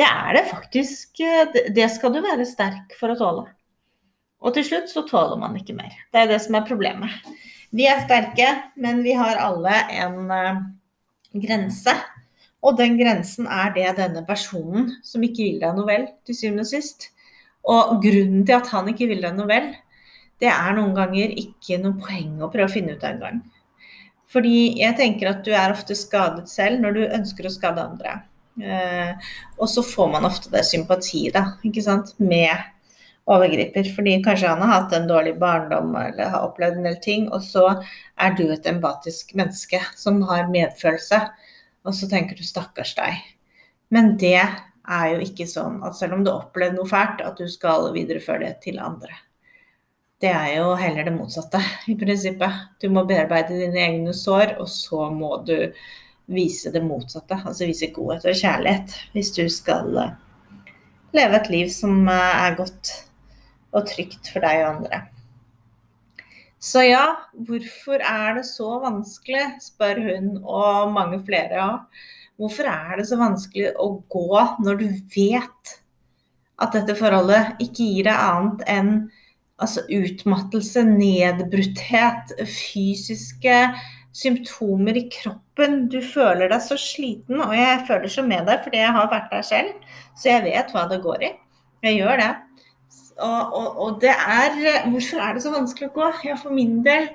det 0.00 0.08
er 0.08 0.38
det 0.38 0.46
faktisk 0.48 1.20
eh, 1.20 1.58
Det 1.76 1.88
skal 1.92 2.14
du 2.14 2.22
være 2.24 2.48
sterk 2.48 2.96
for 2.96 3.12
å 3.12 3.18
tåle. 3.20 3.48
Og 4.42 4.56
til 4.56 4.64
slutt 4.66 4.88
så 4.90 5.04
tåler 5.06 5.38
man 5.38 5.54
ikke 5.58 5.76
mer. 5.76 5.92
Det 6.10 6.24
er 6.24 6.30
det 6.32 6.40
som 6.42 6.56
er 6.58 6.66
problemet. 6.66 7.12
Vi 7.72 7.84
er 7.88 8.02
sterke, 8.04 8.48
men 8.80 9.04
vi 9.04 9.14
har 9.16 9.38
alle 9.40 9.76
en 10.02 10.32
uh, 10.32 10.64
grense. 11.32 11.94
Og 12.62 12.76
den 12.78 12.98
grensen 12.98 13.48
er 13.50 13.72
det 13.74 13.96
denne 13.98 14.22
personen 14.26 14.92
som 15.06 15.24
ikke 15.26 15.42
vil 15.42 15.62
deg 15.62 15.74
noe 15.76 15.88
vel, 15.88 16.06
til 16.26 16.38
syvende 16.38 16.66
og 16.66 16.70
sist. 16.70 17.08
Og 17.68 17.96
grunnen 18.02 18.44
til 18.46 18.58
at 18.58 18.70
han 18.74 18.90
ikke 18.90 19.08
vil 19.10 19.22
deg 19.24 19.34
noe 19.38 19.50
vel, 19.50 19.72
det 20.42 20.50
er 20.50 20.74
noen 20.74 20.94
ganger 20.96 21.34
ikke 21.38 21.78
noe 21.82 21.98
poeng 22.02 22.40
å 22.42 22.50
prøve 22.50 22.70
å 22.70 22.72
finne 22.72 22.96
ut 22.96 23.04
av 23.04 23.14
engang. 23.14 23.42
Fordi 24.32 24.56
jeg 24.80 24.96
tenker 24.98 25.30
at 25.30 25.42
du 25.46 25.52
er 25.54 25.74
ofte 25.74 25.94
skadet 25.98 26.48
selv 26.50 26.80
når 26.82 26.96
du 26.96 27.02
ønsker 27.04 27.46
å 27.46 27.52
skade 27.52 27.82
andre. 27.84 28.16
Eh, 28.60 29.12
og 29.58 29.68
så 29.70 29.84
får 29.86 30.10
man 30.14 30.26
ofte 30.28 30.50
det 30.52 30.64
sympati 30.68 31.26
da, 31.34 31.44
ikke 31.66 31.84
sant, 31.84 32.14
med 32.18 32.52
overgriper. 33.30 33.86
Fordi 33.94 34.16
kanskje 34.24 34.50
han 34.50 34.64
har 34.64 34.72
hatt 34.74 34.96
en 34.96 35.08
dårlig 35.10 35.36
barndom 35.40 35.94
eller 35.98 36.32
har 36.32 36.48
opplevd 36.48 36.80
en 36.80 36.88
del 36.90 36.98
ting, 37.04 37.28
og 37.30 37.44
så 37.44 37.68
er 38.16 38.34
du 38.38 38.46
et 38.48 38.66
empatisk 38.70 39.34
menneske 39.38 39.82
som 39.98 40.22
har 40.30 40.50
medfølelse. 40.52 41.22
Og 41.84 41.94
så 41.94 42.08
tenker 42.08 42.36
du 42.36 42.44
'stakkars 42.44 42.94
deg'. 42.94 43.22
Men 43.90 44.16
det 44.16 44.38
er 44.38 45.06
jo 45.12 45.18
ikke 45.22 45.46
sånn 45.46 45.82
at 45.86 45.96
selv 45.98 46.16
om 46.16 46.24
du 46.24 46.30
opplevde 46.32 46.78
noe 46.78 46.88
fælt, 46.88 47.20
at 47.20 47.38
du 47.38 47.48
skal 47.50 47.92
videreføre 47.94 48.46
det 48.46 48.54
til 48.62 48.80
andre. 48.82 49.14
Det 50.22 50.30
er 50.30 50.56
jo 50.60 50.74
heller 50.78 51.04
det 51.04 51.14
motsatte, 51.16 51.58
i 51.90 51.96
prinsippet. 51.98 52.60
Du 52.80 52.88
må 52.90 53.04
bearbeide 53.04 53.58
dine 53.58 53.80
egne 53.82 54.14
sår, 54.14 54.56
og 54.62 54.68
så 54.70 55.10
må 55.10 55.36
du 55.46 55.72
vise 56.30 56.70
det 56.70 56.82
motsatte. 56.86 57.40
Altså 57.44 57.66
vise 57.66 57.90
godhet 57.94 58.28
og 58.30 58.38
kjærlighet 58.38 58.94
hvis 59.14 59.32
du 59.34 59.42
skal 59.50 59.98
eh, 59.98 60.12
leve 61.16 61.40
et 61.40 61.50
liv 61.50 61.72
som 61.74 62.06
eh, 62.08 62.44
er 62.46 62.58
godt 62.58 62.92
og 63.72 63.88
trygt 63.88 64.30
for 64.30 64.44
deg 64.44 64.62
og 64.62 64.70
andre. 64.76 65.02
Så 66.62 66.84
ja, 66.86 67.06
hvorfor 67.46 68.02
er 68.06 68.36
det 68.38 68.44
så 68.46 68.76
vanskelig, 68.84 69.46
spør 69.64 69.98
hun 70.04 70.34
og 70.42 70.92
mange 70.94 71.18
flere. 71.26 71.56
Ja. 71.58 71.70
Hvorfor 72.38 72.68
er 72.70 73.00
det 73.00 73.08
så 73.10 73.18
vanskelig 73.20 73.72
å 73.82 73.88
gå 74.10 74.44
når 74.62 74.78
du 74.78 74.86
vet 75.14 75.72
at 76.62 76.76
dette 76.76 76.94
forholdet 76.98 77.58
ikke 77.62 77.88
gir 77.88 78.06
deg 78.06 78.14
annet 78.14 78.62
enn 78.70 78.92
altså, 79.62 79.82
utmattelse, 79.90 80.84
nedbrutthet, 80.86 82.34
fysiske 82.46 83.58
symptomer 84.14 84.98
i 85.00 85.06
kroppen. 85.10 85.86
Du 85.90 85.98
føler 86.04 86.52
deg 86.52 86.62
så 86.62 86.78
sliten, 86.78 87.40
og 87.42 87.54
jeg 87.56 87.82
føler 87.88 88.12
så 88.12 88.24
med 88.26 88.46
deg 88.48 88.62
fordi 88.64 88.82
jeg 88.82 88.96
har 88.98 89.10
vært 89.10 89.30
der 89.32 89.46
selv. 89.46 89.92
Så 90.14 90.30
jeg 90.30 90.46
vet 90.46 90.72
hva 90.74 90.86
det 90.90 91.02
går 91.04 91.26
i. 91.26 91.32
Jeg 91.82 91.98
gjør 91.98 92.22
det. 92.22 92.32
Og, 93.22 93.54
og, 93.54 93.78
og 93.84 94.02
det 94.02 94.12
er 94.12 94.88
Hvorfor 94.90 95.22
er 95.22 95.36
det 95.36 95.44
så 95.44 95.52
vanskelig 95.54 95.90
å 95.90 95.94
gå? 95.94 96.10
Ja, 96.26 96.36
for 96.40 96.54
min 96.54 96.80
del 96.86 97.10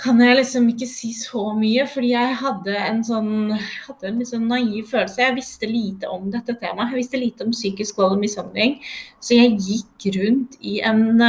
kan 0.00 0.18
jeg 0.18 0.36
liksom 0.36 0.66
ikke 0.72 0.88
si 0.90 1.12
så 1.14 1.52
mye, 1.54 1.84
fordi 1.86 2.08
jeg 2.10 2.38
hadde 2.40 2.72
en 2.80 2.98
sånn 3.06 3.52
hadde 3.54 4.08
en 4.10 4.24
sånn 4.26 4.48
naiv 4.50 4.88
følelse. 4.90 5.22
Jeg 5.22 5.36
visste 5.36 5.70
lite 5.70 6.10
om 6.10 6.26
dette 6.34 6.56
temaet. 6.58 6.90
Jeg 6.90 6.98
visste 7.04 7.20
lite 7.20 7.46
om 7.46 7.54
psykisk 7.54 8.00
vold 8.02 8.16
og 8.16 8.24
mishandling. 8.24 8.80
Så 9.22 9.38
jeg 9.38 9.54
gikk 9.62 10.08
rundt 10.18 10.58
i, 10.60 10.80
en, 10.84 11.22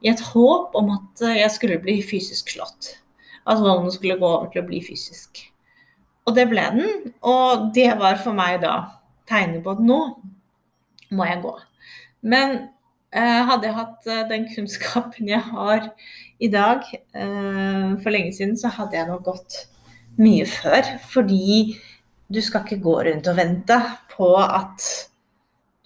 i 0.00 0.10
et 0.10 0.24
håp 0.32 0.74
om 0.80 0.94
at 0.96 1.26
jeg 1.36 1.52
skulle 1.54 1.78
bli 1.84 2.00
fysisk 2.02 2.56
slått 2.56 2.96
at 3.50 3.60
volden 3.60 3.90
skulle 3.92 4.18
gå 4.20 4.26
over 4.26 4.50
til 4.52 4.62
å 4.62 4.68
bli 4.68 4.80
fysisk. 4.84 5.42
Og 6.28 6.36
det 6.36 6.46
ble 6.50 6.66
den. 6.74 7.12
Og 7.26 7.70
det 7.74 7.90
var 8.00 8.20
for 8.22 8.36
meg 8.36 8.60
da 8.64 8.74
tegnet 9.30 9.64
på 9.64 9.74
at 9.74 9.82
nå 9.84 10.00
må 11.16 11.26
jeg 11.26 11.42
gå. 11.44 11.54
Men 12.30 12.56
eh, 12.56 12.68
hadde 13.18 13.66
jeg 13.66 13.74
hatt 13.74 14.06
eh, 14.06 14.22
den 14.30 14.46
kunnskapen 14.52 15.30
jeg 15.30 15.42
har 15.50 15.88
i 16.38 16.48
dag 16.52 16.84
eh, 16.94 17.96
for 18.02 18.14
lenge 18.14 18.32
siden, 18.36 18.56
så 18.58 18.70
hadde 18.70 18.98
jeg 18.98 19.08
nok 19.08 19.24
gått 19.26 19.56
mye 20.20 20.46
før. 20.46 20.86
Fordi 21.10 21.76
du 22.30 22.40
skal 22.44 22.62
ikke 22.64 22.82
gå 22.84 22.96
rundt 23.08 23.30
og 23.30 23.38
vente 23.40 23.80
på 24.12 24.30
at 24.38 24.86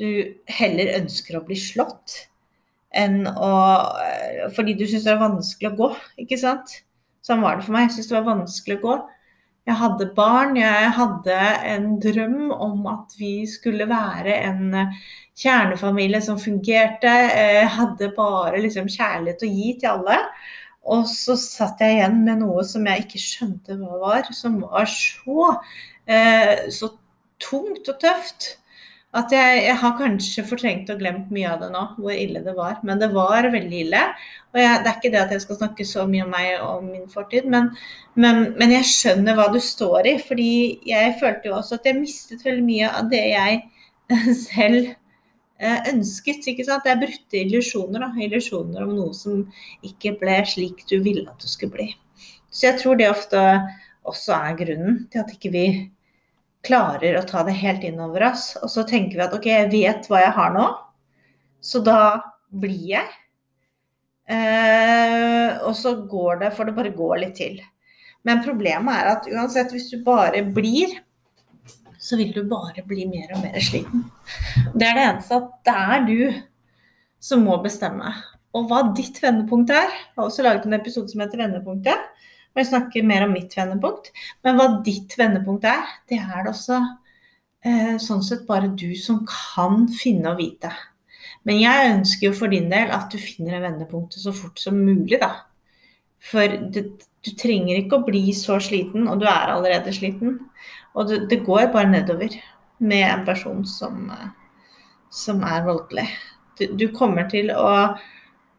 du 0.00 0.36
heller 0.50 0.96
ønsker 0.98 1.38
å 1.38 1.44
bli 1.46 1.56
slått 1.56 2.26
enn 2.94 3.24
å 3.26 3.52
eh, 4.04 4.44
Fordi 4.54 4.74
du 4.78 4.84
syns 4.86 5.06
det 5.06 5.14
er 5.14 5.22
vanskelig 5.22 5.72
å 5.72 5.78
gå, 5.78 5.90
ikke 6.26 6.38
sant? 6.38 6.80
Sånn 7.24 7.42
var 7.42 7.56
det 7.56 7.64
for 7.66 7.74
meg. 7.74 7.88
Jeg 7.88 7.96
syns 7.96 8.10
det 8.10 8.18
var 8.18 8.28
vanskelig 8.28 8.76
å 8.78 8.84
gå. 8.84 8.96
Jeg 9.64 9.78
hadde 9.80 10.10
barn, 10.16 10.58
jeg 10.60 10.90
hadde 10.92 11.36
en 11.70 11.86
drøm 12.02 12.50
om 12.52 12.82
at 12.90 13.14
vi 13.16 13.46
skulle 13.48 13.86
være 13.88 14.34
en 14.50 14.74
eh, 14.76 14.98
kjernefamilie 15.40 16.20
som 16.24 16.36
fungerte. 16.40 17.08
Jeg 17.08 17.70
hadde 17.72 18.10
bare 18.16 18.60
liksom 18.60 18.90
kjærlighet 18.92 19.46
å 19.46 19.48
gi 19.48 19.70
til 19.80 19.90
alle. 19.94 20.18
Og 20.84 21.06
så 21.08 21.36
satt 21.40 21.80
jeg 21.80 21.96
igjen 21.96 22.20
med 22.26 22.42
noe 22.42 22.64
som 22.68 22.84
jeg 22.90 23.06
ikke 23.06 23.22
skjønte 23.22 23.78
hva 23.80 24.02
var, 24.02 24.28
som 24.36 24.60
var 24.66 24.84
så, 24.90 25.54
eh, 26.04 26.68
så 26.68 26.92
tungt 27.40 27.88
og 27.88 27.96
tøft. 28.04 28.50
At 29.14 29.30
jeg, 29.30 29.58
jeg, 29.62 29.74
har 29.78 29.92
kanskje 29.94 30.42
fortrengt 30.46 30.88
og 30.90 30.98
glemt 30.98 31.28
mye 31.34 31.52
av 31.52 31.60
det 31.62 31.68
nå, 31.70 31.82
hvor 32.02 32.14
ille 32.14 32.40
det 32.42 32.54
var. 32.56 32.80
Men 32.86 32.98
det 32.98 33.12
var 33.14 33.46
veldig 33.52 33.82
ille. 33.84 34.00
Og 34.50 34.58
jeg, 34.58 34.80
det 34.82 34.90
er 34.90 34.98
ikke 34.98 35.12
det 35.14 35.20
at 35.20 35.34
jeg 35.36 35.44
skal 35.44 35.60
snakke 35.60 35.86
så 35.86 36.06
mye 36.10 36.24
om 36.24 36.34
meg 36.34 36.64
og 36.64 36.82
min 36.88 37.06
fortid, 37.12 37.46
men, 37.50 37.70
men, 38.18 38.42
men, 38.58 38.74
jeg 38.74 38.90
skjønner 38.90 39.38
hva 39.38 39.46
du 39.54 39.60
står 39.62 40.10
i. 40.10 40.16
Fordi 40.18 40.50
jeg 40.90 41.14
følte 41.22 41.50
jo 41.50 41.56
også 41.60 41.78
at 41.78 41.88
jeg 41.90 42.00
mistet 42.00 42.42
veldig 42.46 42.66
mye 42.66 42.90
av 42.90 43.10
det 43.12 43.22
jeg 43.30 43.62
selv 44.50 44.90
eh, 44.90 45.80
ønsket. 45.94 46.50
ikke 46.50 46.66
sant? 46.66 46.82
Det 46.82 46.96
er 46.96 47.02
brutte 47.04 47.42
illusjoner. 47.44 48.10
Illusjoner 48.26 48.82
om 48.82 48.96
noe 48.98 49.14
som 49.14 49.46
ikke 49.86 50.16
ble 50.20 50.40
slik 50.50 50.82
du 50.90 50.98
ville 51.06 51.28
at 51.30 51.38
det 51.38 51.54
skulle 51.54 51.78
bli. 51.78 51.90
Så 52.50 52.68
jeg 52.72 52.82
tror 52.82 52.98
det 52.98 53.10
ofte 53.10 53.40
også 54.06 54.34
er 54.36 54.58
grunnen 54.58 55.04
til 55.10 55.22
at 55.22 55.32
ikke 55.34 55.54
vi 55.54 55.66
klarer 56.64 57.18
å 57.18 57.26
ta 57.28 57.42
det 57.46 57.56
helt 57.58 57.84
inn 57.86 58.00
over 58.02 58.26
oss. 58.30 58.52
Og 58.62 58.70
så 58.72 58.86
tenker 58.88 59.18
vi 59.18 59.26
at 59.26 59.36
OK, 59.36 59.48
jeg 59.50 59.70
vet 59.72 60.08
hva 60.10 60.22
jeg 60.24 60.34
har 60.38 60.54
nå, 60.54 60.66
så 61.64 61.80
da 61.84 62.00
blir 62.54 62.88
jeg. 62.94 63.20
Eh, 64.24 65.60
og 65.64 65.74
så 65.76 65.94
går 66.08 66.44
det, 66.44 66.52
for 66.56 66.68
det 66.68 66.76
bare 66.76 66.94
går 66.96 67.20
litt 67.24 67.36
til. 67.40 67.58
Men 68.24 68.44
problemet 68.44 68.96
er 68.96 69.10
at 69.10 69.26
uansett, 69.28 69.72
hvis 69.74 69.90
du 69.92 69.98
bare 70.04 70.40
blir, 70.56 70.96
så 72.00 72.16
vil 72.20 72.32
du 72.36 72.42
bare 72.48 72.84
bli 72.88 73.06
mer 73.08 73.32
og 73.36 73.44
mer 73.44 73.60
sliten. 73.64 74.06
Det 74.72 74.88
er 74.88 74.96
det 74.96 75.06
eneste 75.08 75.40
at 75.40 75.50
det 75.64 75.74
er 75.96 76.06
du 76.08 76.40
som 77.24 77.44
må 77.44 77.56
bestemme. 77.64 78.12
Og 78.54 78.68
hva 78.70 78.82
ditt 78.96 79.18
vendepunkt 79.22 79.72
er. 79.72 79.88
Jeg 79.88 80.18
har 80.18 80.28
også 80.28 80.44
laget 80.44 80.66
en 80.68 80.76
episode 80.76 81.10
som 81.10 81.24
heter 81.24 81.40
Vendepunktet. 81.40 82.10
Og 82.54 82.62
jeg 82.62 82.70
snakker 82.70 83.06
mer 83.06 83.26
om 83.26 83.32
mitt 83.34 83.54
vendepunkt. 83.58 84.12
Men 84.46 84.58
hva 84.58 84.68
ditt 84.86 85.16
vendepunkt 85.18 85.66
er, 85.66 85.88
det 86.10 86.20
er 86.22 86.44
det 86.44 86.52
også 86.52 86.78
eh, 87.66 87.96
sånn 88.02 88.22
sett 88.22 88.44
bare 88.46 88.70
du 88.78 88.92
som 88.98 89.24
kan 89.26 89.88
finne 89.90 90.30
og 90.30 90.38
vite. 90.38 90.70
Men 91.44 91.58
jeg 91.58 91.90
ønsker 91.96 92.28
jo 92.28 92.36
for 92.38 92.52
din 92.54 92.70
del 92.70 92.94
at 92.94 93.10
du 93.10 93.18
finner 93.18 93.56
det 93.56 93.64
vendepunktet 93.66 94.22
så 94.22 94.32
fort 94.36 94.62
som 94.62 94.78
mulig, 94.78 95.18
da. 95.20 95.32
For 96.24 96.54
det, 96.72 96.86
du 97.26 97.32
trenger 97.36 97.80
ikke 97.80 97.98
å 97.98 98.06
bli 98.06 98.28
så 98.38 98.60
sliten, 98.62 99.10
og 99.10 99.20
du 99.20 99.26
er 99.28 99.52
allerede 99.52 99.92
sliten. 99.92 100.38
Og 100.94 101.10
det, 101.10 101.24
det 101.32 101.42
går 101.44 101.72
bare 101.74 101.90
nedover 101.90 102.38
med 102.78 103.04
en 103.08 103.26
person 103.26 103.66
som, 103.66 104.06
eh, 104.14 104.30
som 105.10 105.42
er 105.42 105.66
voldelig. 105.66 106.06
Du, 106.54 106.68
du 106.78 106.86
kommer 106.94 107.26
til 107.26 107.50
å, 107.50 107.68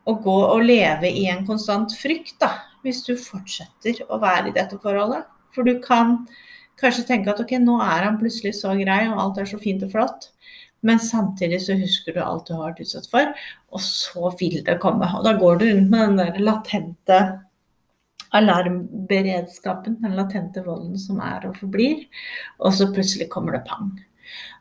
å, 0.03 0.19
gå 0.19 0.39
og 0.51 0.67
leve 0.67 1.07
i 1.07 1.29
en 1.31 1.45
konstant 1.47 1.95
frykt, 1.95 2.35
da 2.43 2.51
hvis 2.85 3.01
du 3.07 3.15
fortsetter 3.17 4.03
å 4.07 4.19
være 4.21 4.51
i 4.51 4.55
dette 4.55 4.77
forholdet. 4.81 5.25
For 5.55 5.67
du 5.67 5.79
kan 5.83 6.19
kanskje 6.79 7.07
tenke 7.07 7.31
at 7.31 7.41
ok, 7.41 7.57
nå 7.63 7.79
er 7.83 8.05
han 8.07 8.19
plutselig 8.21 8.55
så 8.59 8.75
grei, 8.77 9.05
og 9.09 9.19
alt 9.21 9.41
er 9.41 9.49
så 9.49 9.59
fint 9.61 9.83
og 9.85 9.93
flott. 9.95 10.29
Men 10.85 11.01
samtidig 11.01 11.63
så 11.65 11.77
husker 11.79 12.13
du 12.13 12.21
alt 12.21 12.45
du 12.47 12.53
har 12.53 12.69
vært 12.69 12.83
utsatt 12.85 13.07
for, 13.09 13.31
og 13.73 13.81
så 13.81 14.29
vil 14.39 14.59
det 14.67 14.77
komme. 14.83 15.07
Og 15.17 15.25
da 15.25 15.33
går 15.39 15.61
du 15.61 15.67
rundt 15.69 15.91
med 15.91 16.11
den 16.11 16.19
der 16.21 16.41
latente 16.43 17.19
alarmberedskapen, 18.35 19.99
den 20.03 20.17
latente 20.17 20.61
volden 20.65 20.99
som 20.99 21.21
er 21.23 21.47
og 21.47 21.57
forblir, 21.61 22.03
og 22.59 22.75
så 22.75 22.89
plutselig 22.93 23.29
kommer 23.31 23.55
det 23.55 23.63
pang. 23.69 23.95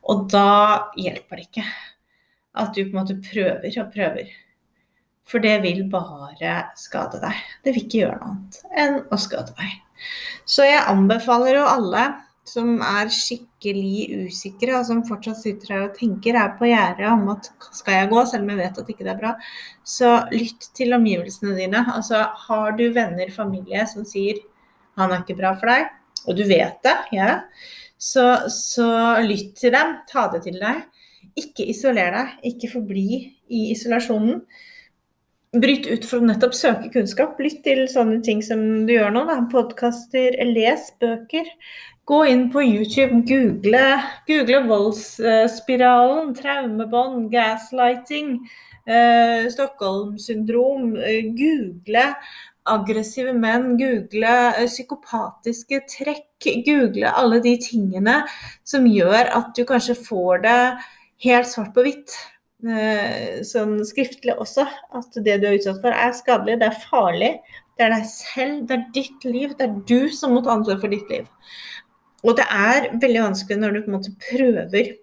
Og 0.08 0.28
da 0.32 0.92
hjelper 1.00 1.40
det 1.40 1.48
ikke 1.48 1.66
at 2.54 2.74
du 2.74 2.84
på 2.84 2.92
en 2.92 3.00
måte 3.00 3.18
prøver 3.24 3.80
og 3.82 3.92
prøver. 3.92 4.30
For 5.28 5.40
det 5.40 5.56
vil 5.64 5.87
bare 5.92 6.58
skade 6.76 7.20
deg. 7.22 7.40
Det 7.64 7.72
vil 7.72 7.87
ikke 7.87 8.02
gjøre 8.02 8.18
noe 8.20 8.30
annet 8.34 8.60
enn 8.84 9.00
å 9.08 9.18
skade 9.20 9.54
deg. 9.56 9.80
Så 10.44 10.66
jeg 10.68 10.84
anbefaler 10.90 11.58
jo 11.60 11.66
alle 11.68 12.04
som 12.44 12.74
er 12.84 13.08
skikkelig 13.08 14.26
usikre, 14.26 14.74
og 14.76 14.84
som 14.84 15.00
fortsatt 15.08 15.38
sitter 15.40 15.72
her 15.72 15.84
og 15.87 15.94
tenker, 15.96 16.37
er 16.37 16.52
på 16.58 16.68
gjerdet 16.68 17.06
om 17.08 17.30
at 17.32 17.48
skal 17.72 17.96
jeg 17.96 18.10
gå, 18.10 18.24
selv 18.28 18.44
om 18.44 18.52
jeg 18.52 18.60
vet 18.60 18.80
at 18.82 18.90
ikke 18.92 19.06
det 19.06 19.12
er 19.14 19.22
bra, 19.22 19.30
så 19.80 20.10
lytt 20.34 20.68
til 20.76 20.92
omgivelsene 20.96 21.56
dine. 21.56 21.80
Altså 21.94 22.20
har 22.44 22.76
du 22.76 22.84
venner, 22.92 23.32
familie 23.32 23.87
som 23.88 24.04
sier 24.08 24.42
han 25.00 25.10
er 25.10 25.24
ikke 25.24 25.38
bra 25.40 25.54
for 25.58 25.72
deg, 25.72 25.88
og 26.28 26.37
du 26.37 26.44
vet 26.46 26.76
det, 26.84 26.94
ja, 27.16 27.30
så, 28.04 28.26
så 28.52 28.87
lytt 29.24 29.56
til 29.58 29.72
dem. 29.74 29.96
Ta 30.10 30.28
det 30.32 30.44
til 30.44 30.60
deg. 30.60 30.84
Ikke 31.40 31.64
isoler 31.72 32.12
deg. 32.12 32.37
Ikke 32.52 32.70
forbli 32.72 33.08
i 33.48 33.66
isolasjonen. 33.72 34.42
Bryt 35.55 35.87
ut 35.87 36.07
for 36.09 36.19
å 36.19 36.27
nettopp 36.27 36.55
søke 36.59 36.88
kunnskap. 36.90 37.38
Lytt 37.38 37.61
til 37.62 37.85
sånne 37.90 38.19
ting 38.27 38.40
som 38.43 38.61
du 38.88 38.95
gjør 38.97 39.12
nå. 39.14 39.25
Podkaster, 39.53 40.35
les 40.51 40.88
bøker. 41.03 41.47
Gå 42.11 42.19
inn 42.29 42.49
på 42.53 42.64
YouTube, 42.67 43.23
google, 43.29 43.85
google 44.29 44.64
voldsspiralen, 44.69 46.35
traumebånd, 46.37 47.31
gaslighting, 47.33 48.35
eh, 48.87 49.47
Stockholm-syndrom. 49.55 50.97
Eh, 50.99 51.31
google 51.38 52.11
aggressive 52.67 53.33
menn, 53.33 53.77
google 53.79 54.35
eh, 54.59 54.67
psykopatiske 54.67 55.85
trekk, 55.88 56.51
google 56.67 57.12
alle 57.14 57.40
de 57.45 57.57
tingene 57.61 58.23
som 58.67 58.87
gjør 58.88 59.31
at 59.38 59.55
du 59.57 59.64
kanskje 59.69 59.97
får 60.03 60.45
det 60.45 60.61
helt 61.25 61.49
svart 61.49 61.75
på 61.77 61.85
hvitt. 61.87 62.17
Eh, 62.64 63.42
sånn 63.44 63.77
skriftlig 63.85 64.38
også, 64.40 64.64
at 64.96 65.16
det 65.27 65.37
du 65.42 65.48
er 65.50 65.59
utsatt 65.59 65.83
for 65.83 65.92
er 65.92 66.14
skadelig, 66.16 66.57
det 66.62 66.70
er 66.70 66.83
farlig. 66.87 67.31
Det 67.77 67.85
er 67.85 67.92
deg 67.92 68.05
selv, 68.09 68.61
det 68.68 68.77
er 68.77 68.85
ditt 68.94 69.24
liv, 69.29 69.55
det 69.59 69.66
er 69.66 69.79
du 69.88 70.12
som 70.14 70.33
må 70.33 70.40
ta 70.44 70.55
ansvar 70.55 70.79
for 70.81 70.94
ditt 70.94 71.11
liv. 71.12 71.27
Og 72.24 72.38
det 72.38 72.46
er 72.48 72.92
veldig 73.03 73.24
vanskelig 73.27 73.61
når 73.61 73.74
du 73.74 73.81
på 73.83 73.90
en 73.90 73.96
måte 73.98 74.14
prøver 74.31 74.94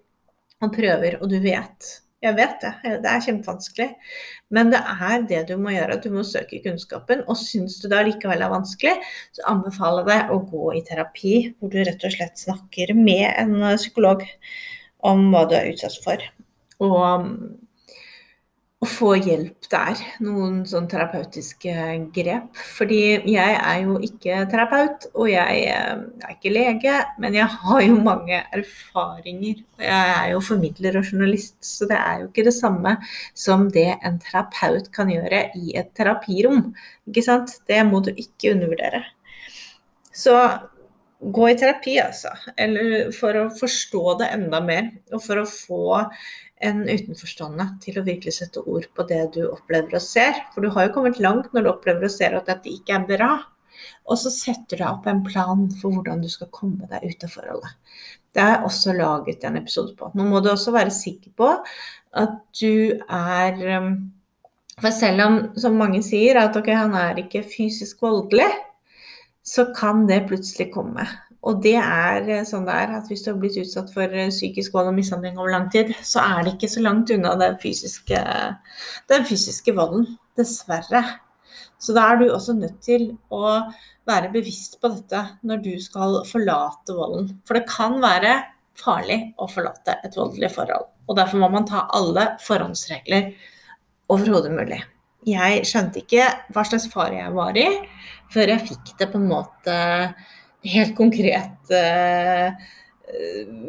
og 0.62 0.72
prøver, 0.74 1.20
og 1.20 1.30
du 1.30 1.38
vet. 1.44 1.92
Jeg 2.22 2.38
vet 2.38 2.62
det, 2.62 2.72
det 3.02 3.10
er 3.10 3.22
kjempevanskelig. 3.26 3.88
Men 4.54 4.70
det 4.70 4.78
er 4.78 5.24
det 5.30 5.40
du 5.48 5.56
må 5.58 5.74
gjøre, 5.74 6.00
du 6.02 6.10
må 6.14 6.22
søke 6.26 6.60
kunnskapen. 6.62 7.24
Og 7.26 7.38
syns 7.38 7.80
du 7.82 7.88
det 7.90 8.04
likevel 8.08 8.42
er 8.42 8.52
vanskelig, 8.52 8.94
så 9.34 9.46
anbefaler 9.50 10.06
jeg 10.06 10.22
deg 10.22 10.34
å 10.34 10.42
gå 10.50 10.68
i 10.78 10.84
terapi, 10.86 11.34
hvor 11.58 11.74
du 11.74 11.80
rett 11.82 12.06
og 12.06 12.14
slett 12.14 12.38
snakker 12.42 12.94
med 12.98 13.26
en 13.42 13.58
psykolog 13.74 14.22
om 15.02 15.28
hva 15.34 15.48
du 15.50 15.58
er 15.58 15.74
utsatt 15.74 15.98
for. 16.04 16.22
Og 16.82 17.28
og 18.82 18.88
få 18.90 19.12
hjelp 19.14 19.68
der. 19.70 20.00
Noen 20.26 20.62
sånn 20.66 20.88
terapeutiske 20.90 21.74
grep. 22.14 22.58
Fordi 22.78 22.98
jeg 23.30 23.54
er 23.54 23.76
jo 23.84 23.94
ikke 24.02 24.40
terapeut, 24.50 25.06
og 25.14 25.28
jeg 25.30 25.60
er 25.70 26.32
ikke 26.32 26.50
lege, 26.50 26.96
men 27.22 27.38
jeg 27.38 27.46
har 27.52 27.84
jo 27.84 28.00
mange 28.02 28.40
erfaringer. 28.58 29.62
Jeg 29.78 30.10
er 30.16 30.32
jo 30.32 30.42
formidler 30.42 30.98
og 30.98 31.06
journalist, 31.12 31.60
så 31.62 31.86
det 31.90 32.00
er 32.00 32.24
jo 32.24 32.28
ikke 32.32 32.46
det 32.48 32.56
samme 32.58 32.96
som 33.38 33.68
det 33.70 33.86
en 34.02 34.18
terapeut 34.24 34.90
kan 34.94 35.14
gjøre 35.14 35.44
i 35.62 35.78
et 35.78 35.94
terapirom. 35.94 36.72
Ikke 37.06 37.26
sant? 37.28 37.54
Det 37.70 37.78
må 37.86 38.02
du 38.02 38.10
ikke 38.16 38.56
undervurdere. 38.56 39.04
Så 40.10 40.34
gå 41.22 41.48
i 41.52 41.54
terapi, 41.54 42.00
altså. 42.02 42.34
Eller 42.58 43.12
for 43.14 43.38
å 43.38 43.48
forstå 43.54 44.18
det 44.24 44.32
enda 44.34 44.58
mer, 44.64 44.90
og 45.14 45.22
for 45.22 45.38
å 45.38 45.46
få 45.46 45.84
en 46.62 46.82
utenforstående 46.86 47.66
til 47.82 47.98
å 47.98 48.04
virkelig 48.06 48.36
sette 48.38 48.62
ord 48.62 48.86
på 48.94 49.06
det 49.08 49.22
du 49.36 49.40
opplever 49.48 49.98
og 49.98 50.04
ser. 50.04 50.38
For 50.54 50.64
du 50.64 50.70
har 50.74 50.88
jo 50.88 50.94
kommet 50.96 51.20
langt 51.22 51.50
når 51.52 51.66
du 51.66 51.72
opplever 51.72 52.06
og 52.06 52.14
ser 52.14 52.36
at 52.38 52.48
dette 52.50 52.70
ikke 52.70 52.96
er 52.98 53.08
bra. 53.08 53.32
Og 54.10 54.18
så 54.20 54.30
setter 54.34 54.80
du 54.80 54.86
opp 54.86 55.06
en 55.10 55.22
plan 55.26 55.66
for 55.80 55.94
hvordan 55.94 56.22
du 56.22 56.28
skal 56.30 56.50
komme 56.54 56.88
deg 56.90 57.04
ut 57.06 57.26
av 57.26 57.34
forholdet. 57.34 57.76
Det 58.32 58.46
jeg 58.48 58.64
også 58.68 58.94
laget 58.96 59.44
en 59.44 59.58
episode 59.60 59.94
på. 59.98 60.10
Nå 60.16 60.26
må 60.28 60.40
du 60.40 60.50
også 60.52 60.74
være 60.74 60.94
sikker 60.94 61.34
på 61.36 61.50
at 62.22 62.38
du 62.60 62.98
er 63.08 63.62
um, 63.78 63.94
For 64.80 64.94
selv 64.94 65.20
om, 65.20 65.34
som 65.60 65.76
mange 65.76 66.00
sier, 66.02 66.38
at 66.40 66.56
ok, 66.56 66.70
han 66.72 66.94
er 66.96 67.18
ikke 67.20 67.42
fysisk 67.44 68.00
voldelig, 68.02 68.48
så 69.44 69.66
kan 69.76 70.06
det 70.08 70.24
plutselig 70.30 70.70
komme. 70.72 71.04
Og 71.42 71.58
det 71.64 71.74
er 71.80 72.28
eh, 72.30 72.44
sånn 72.46 72.66
det 72.68 72.76
er 72.84 72.94
at 72.98 73.08
hvis 73.10 73.24
du 73.24 73.32
har 73.32 73.40
blitt 73.42 73.58
utsatt 73.58 73.90
for 73.94 74.14
eh, 74.14 74.30
psykisk 74.30 74.76
vold 74.76 74.92
og 74.92 74.96
mishandling 74.98 75.40
over 75.40 75.50
lang 75.54 75.66
tid, 75.74 75.90
så 76.06 76.22
er 76.22 76.44
det 76.44 76.54
ikke 76.54 76.70
så 76.70 76.84
langt 76.84 77.10
unna 77.14 77.34
den 77.40 77.58
fysiske, 77.62 78.22
den 79.10 79.26
fysiske 79.28 79.74
volden. 79.76 80.06
Dessverre. 80.38 81.02
Så 81.82 81.92
da 81.96 82.06
er 82.08 82.20
du 82.20 82.28
også 82.30 82.54
nødt 82.56 82.78
til 82.84 83.10
å 83.34 83.58
være 84.08 84.30
bevisst 84.32 84.78
på 84.80 84.88
dette 84.94 85.20
når 85.46 85.64
du 85.64 85.72
skal 85.82 86.22
forlate 86.30 86.94
volden. 86.96 87.28
For 87.44 87.58
det 87.58 87.66
kan 87.68 87.98
være 88.02 88.38
farlig 88.78 89.18
å 89.36 89.48
forlate 89.50 89.98
et 90.06 90.16
voldelig 90.16 90.52
forhold. 90.54 90.86
Og 91.10 91.18
derfor 91.18 91.42
må 91.42 91.50
man 91.52 91.66
ta 91.68 91.84
alle 91.92 92.30
forhåndsregler 92.46 93.32
overhodet 94.12 94.54
mulig. 94.54 94.80
Jeg 95.28 95.66
skjønte 95.68 96.02
ikke 96.02 96.30
hva 96.54 96.64
slags 96.66 96.88
fare 96.90 97.18
jeg 97.18 97.34
var 97.34 97.58
i, 97.58 97.66
før 98.32 98.54
jeg 98.54 98.68
fikk 98.70 98.94
det 98.98 99.10
på 99.12 99.20
en 99.20 99.28
måte 99.30 99.76
helt 100.68 100.94
konkret 100.98 101.72
eh, 101.74 102.54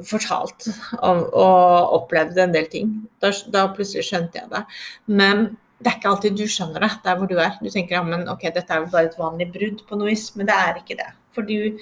fortalt 0.08 0.68
og, 1.02 1.26
og 1.34 1.98
opplevd 2.00 2.40
en 2.44 2.56
del 2.56 2.70
ting. 2.72 2.94
Da, 3.24 3.34
da, 3.54 3.68
plutselig 3.76 4.08
skjønte 4.08 4.42
jeg 4.42 4.52
det. 4.54 4.64
Men 5.10 5.46
det 5.84 5.92
er 5.92 6.00
ikke 6.00 6.14
alltid 6.14 6.38
du 6.40 6.46
skjønner 6.48 6.86
det 6.86 6.94
der 7.04 7.20
hvor 7.20 7.30
du 7.30 7.36
er. 7.42 7.58
Du 7.60 7.70
tenker 7.72 7.98
ja, 7.98 8.04
men 8.08 8.26
dette 8.28 8.64
er 8.64 8.84
jo 8.84 8.92
bare 8.94 9.10
et 9.10 9.20
vanlig 9.20 9.50
brudd 9.52 9.84
på 9.90 10.00
noe 10.00 10.14
vis, 10.14 10.30
men 10.38 10.48
det 10.50 10.56
er 10.56 10.80
ikke 10.80 11.00
det. 11.02 11.10
For 11.36 11.48
du 11.48 11.74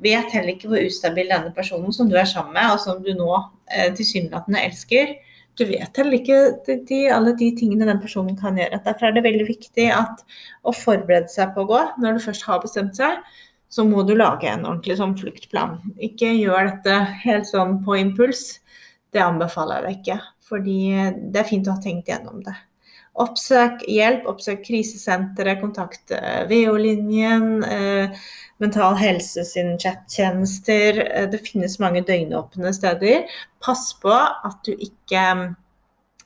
vet 0.00 0.30
heller 0.32 0.54
ikke 0.54 0.70
hvor 0.70 0.84
ustabil 0.84 1.32
denne 1.32 1.50
personen 1.56 1.92
som 1.92 2.08
du 2.08 2.16
er 2.16 2.28
sammen 2.28 2.54
med, 2.56 2.76
og 2.76 2.80
som 2.84 3.02
du 3.04 3.10
nå 3.16 3.32
eh, 3.72 3.90
tilsynelatende 3.96 4.62
elsker, 4.68 5.16
du 5.58 5.66
vet 5.68 5.98
heller 5.98 6.16
ikke 6.16 6.38
de, 6.64 6.76
de, 6.88 7.00
alle 7.12 7.34
de 7.36 7.50
tingene 7.58 7.88
den 7.88 8.00
personen 8.00 8.36
kan 8.38 8.56
gjøre. 8.56 8.80
Derfor 8.86 9.08
er 9.08 9.16
det 9.16 9.26
veldig 9.26 9.48
viktig 9.48 9.90
at, 9.92 10.22
å 10.62 10.72
forberede 10.72 11.28
seg 11.32 11.52
på 11.56 11.66
å 11.66 11.68
gå 11.68 11.80
når 12.00 12.16
du 12.16 12.26
først 12.28 12.46
har 12.46 12.62
bestemt 12.62 12.96
seg 12.96 13.18
så 13.70 13.84
må 13.86 14.02
du 14.02 14.16
lage 14.18 14.48
en 14.50 14.66
ordentlig 14.66 14.96
sånn 14.98 15.14
fluktplan. 15.18 15.78
Ikke 16.02 16.32
gjør 16.34 16.72
dette 16.72 16.96
helt 17.22 17.46
sånn 17.46 17.78
på 17.86 18.00
impuls. 18.00 18.58
Det 19.14 19.22
anbefaler 19.22 19.78
jeg 19.78 19.86
deg 19.86 20.00
ikke, 20.00 20.18
fordi 20.50 20.80
det 21.30 21.42
er 21.42 21.48
fint 21.48 21.70
å 21.70 21.76
ha 21.76 21.82
tenkt 21.82 22.10
gjennom 22.10 22.42
det. 22.46 22.56
Oppsøk 23.20 23.82
hjelp, 23.90 24.26
oppsøk 24.30 24.62
krisesenteret, 24.64 25.60
kontakt 25.62 26.12
VO-linjen, 26.50 27.64
eh, 27.66 28.20
Mental 28.62 28.94
Helse 28.96 29.44
sin 29.44 29.78
chattjenester. 29.78 31.00
Eh, 31.06 31.26
det 31.30 31.42
finnes 31.46 31.78
mange 31.82 32.04
døgnåpne 32.06 32.72
steder. 32.74 33.26
Pass 33.60 33.90
på 34.02 34.14
at 34.14 34.62
du 34.64 34.72
ikke 34.72 35.24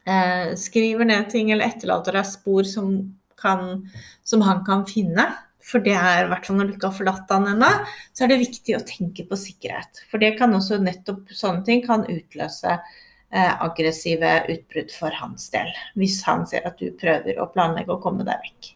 eh, 0.06 0.54
skriver 0.60 1.08
ned 1.08 1.30
ting 1.32 1.52
eller 1.52 1.72
etterlater 1.72 2.18
deg 2.18 2.28
spor 2.28 2.68
som, 2.68 2.92
kan, 3.40 3.84
som 4.24 4.44
han 4.44 4.64
kan 4.68 4.84
finne. 4.88 5.28
For 5.64 5.80
det 5.84 5.94
er, 5.96 6.26
i 6.26 6.28
hvert 6.28 6.44
fall 6.46 6.58
når 6.60 6.68
du 6.68 6.74
ikke 6.76 6.90
har 6.90 6.98
forlatt 6.98 7.32
han 7.32 7.48
ennå, 7.54 7.70
så 8.12 8.24
er 8.24 8.32
det 8.34 8.42
viktig 8.42 8.76
å 8.76 8.84
tenke 8.84 9.24
på 9.28 9.38
sikkerhet. 9.40 10.02
For 10.10 10.20
det 10.20 10.34
kan 10.38 10.52
også 10.56 10.80
nettopp 10.82 11.32
sånne 11.32 11.64
ting 11.64 11.80
kan 11.86 12.04
utløse 12.04 12.74
eh, 12.74 13.52
aggressive 13.64 14.36
utbrudd 14.52 14.92
for 14.92 15.16
hans 15.22 15.48
del. 15.54 15.70
Hvis 15.98 16.20
han 16.28 16.44
ser 16.50 16.68
at 16.68 16.76
du 16.80 16.92
prøver 17.00 17.40
å 17.40 17.48
planlegge 17.54 17.96
å 17.96 18.02
komme 18.02 18.26
deg 18.28 18.44
vekk. 18.44 18.74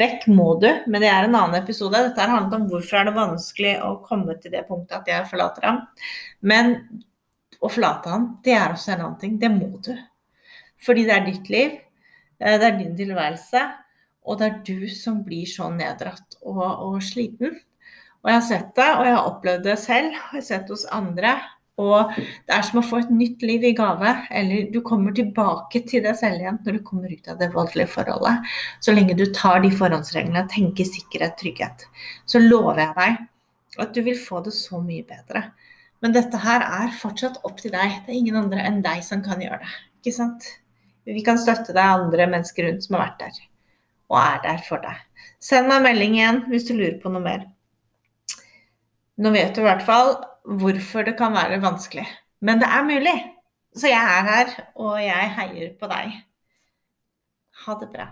Vekk 0.00 0.24
må 0.32 0.54
du, 0.62 0.68
men 0.88 1.02
det 1.02 1.10
er 1.10 1.26
en 1.26 1.36
annen 1.36 1.58
episode. 1.58 1.98
Dette 2.06 2.22
har 2.22 2.32
handlet 2.32 2.56
om 2.56 2.66
hvorfor 2.70 3.00
er 3.00 3.10
det 3.10 3.16
vanskelig 3.18 3.74
å 3.84 3.92
komme 4.06 4.36
til 4.40 4.54
det 4.54 4.64
punktet 4.68 4.96
at 5.02 5.10
jeg 5.10 5.28
forlater 5.28 5.66
ham. 5.66 5.82
Men 6.40 6.76
å 7.60 7.68
forlate 7.68 8.08
ham, 8.08 8.26
det 8.44 8.54
er 8.56 8.72
også 8.72 8.94
en 8.94 9.04
annen 9.04 9.20
ting. 9.20 9.36
Det 9.40 9.50
må 9.52 9.74
du. 9.84 9.92
Fordi 10.80 11.04
det 11.04 11.16
er 11.16 11.26
ditt 11.26 11.52
liv. 11.52 11.76
Eh, 12.40 12.56
det 12.56 12.70
er 12.70 12.78
din 12.78 12.96
tilværelse. 12.96 13.66
Og 14.28 14.40
det 14.40 14.48
er 14.48 14.58
du 14.66 14.88
som 14.92 15.22
blir 15.24 15.48
så 15.48 15.70
neddratt 15.72 16.36
og, 16.42 16.60
og, 16.64 16.98
sliten. 17.04 17.56
Og 18.20 18.28
jeg 18.28 18.36
har 18.36 18.44
sett 18.44 18.74
det, 18.76 18.90
og 18.98 19.06
jeg 19.06 19.16
har 19.16 19.30
opplevd 19.30 19.64
det 19.64 19.78
selv. 19.80 20.12
Og 20.12 20.36
jeg 20.36 20.42
har 20.42 20.46
sett 20.50 20.68
det 20.68 20.76
hos 20.76 20.86
andre. 20.92 21.32
Og 21.80 22.12
det 22.18 22.52
er 22.52 22.66
som 22.66 22.82
å 22.82 22.84
få 22.84 23.00
et 23.00 23.12
nytt 23.14 23.42
liv 23.46 23.64
i 23.64 23.72
gave. 23.76 24.12
Eller 24.36 24.68
du 24.74 24.80
kommer 24.84 25.16
tilbake 25.16 25.82
til 25.88 26.04
deg 26.04 26.18
selv 26.20 26.44
igjen 26.44 26.60
når 26.66 26.78
du 26.78 26.84
kommer 26.86 27.12
ut 27.12 27.32
av 27.32 27.40
det 27.40 27.50
voldelige 27.54 27.92
forholdet. 27.94 28.52
Så 28.84 28.94
lenge 28.94 29.16
du 29.16 29.24
tar 29.36 29.64
de 29.64 29.72
forhåndsreglene, 29.72 30.44
tenker 30.52 30.88
sikkerhet, 30.88 31.38
trygghet, 31.40 31.88
så 32.28 32.42
lover 32.42 32.84
jeg 32.84 32.96
deg 33.00 33.26
at 33.80 33.92
du 33.94 34.02
vil 34.04 34.18
få 34.18 34.42
det 34.44 34.52
så 34.52 34.80
mye 34.82 35.06
bedre. 35.08 35.46
Men 36.04 36.12
dette 36.16 36.40
her 36.42 36.64
er 36.64 36.96
fortsatt 36.96 37.38
opp 37.46 37.60
til 37.60 37.72
deg. 37.72 38.02
Det 38.04 38.12
er 38.12 38.18
ingen 38.18 38.40
andre 38.40 38.64
enn 38.66 38.80
deg 38.84 39.04
som 39.06 39.24
kan 39.24 39.40
gjøre 39.40 39.62
det. 39.62 39.76
Ikke 40.00 40.16
sant? 40.16 40.48
Vi 41.08 41.22
kan 41.24 41.40
støtte 41.40 41.72
deg 41.76 41.80
andre 41.80 42.28
mennesker 42.28 42.68
rundt 42.68 42.84
som 42.84 42.98
har 42.98 43.08
vært 43.08 43.22
der 43.24 43.46
og 44.10 44.18
er 44.20 44.40
der 44.44 44.62
for 44.66 44.82
deg. 44.82 44.98
Send 45.40 45.70
meg 45.70 45.84
melding 45.86 46.16
igjen 46.18 46.42
hvis 46.50 46.66
du 46.68 46.74
lurer 46.76 46.98
på 47.02 47.12
noe 47.12 47.24
mer. 47.24 47.46
Nå 49.20 49.32
vet 49.34 49.54
du 49.54 49.62
i 49.62 49.68
hvert 49.68 49.84
fall 49.84 50.16
hvorfor 50.60 51.06
det 51.06 51.16
kan 51.18 51.36
være 51.36 51.60
vanskelig. 51.62 52.06
Men 52.40 52.60
det 52.62 52.68
er 52.72 52.86
mulig. 52.88 53.16
Så 53.76 53.86
jeg 53.86 54.00
er 54.02 54.26
her, 54.26 54.54
og 54.74 54.96
jeg 54.98 55.34
heier 55.36 55.74
på 55.78 55.90
deg. 55.90 56.16
Ha 57.66 57.76
det 57.78 57.90
bra. 57.92 58.06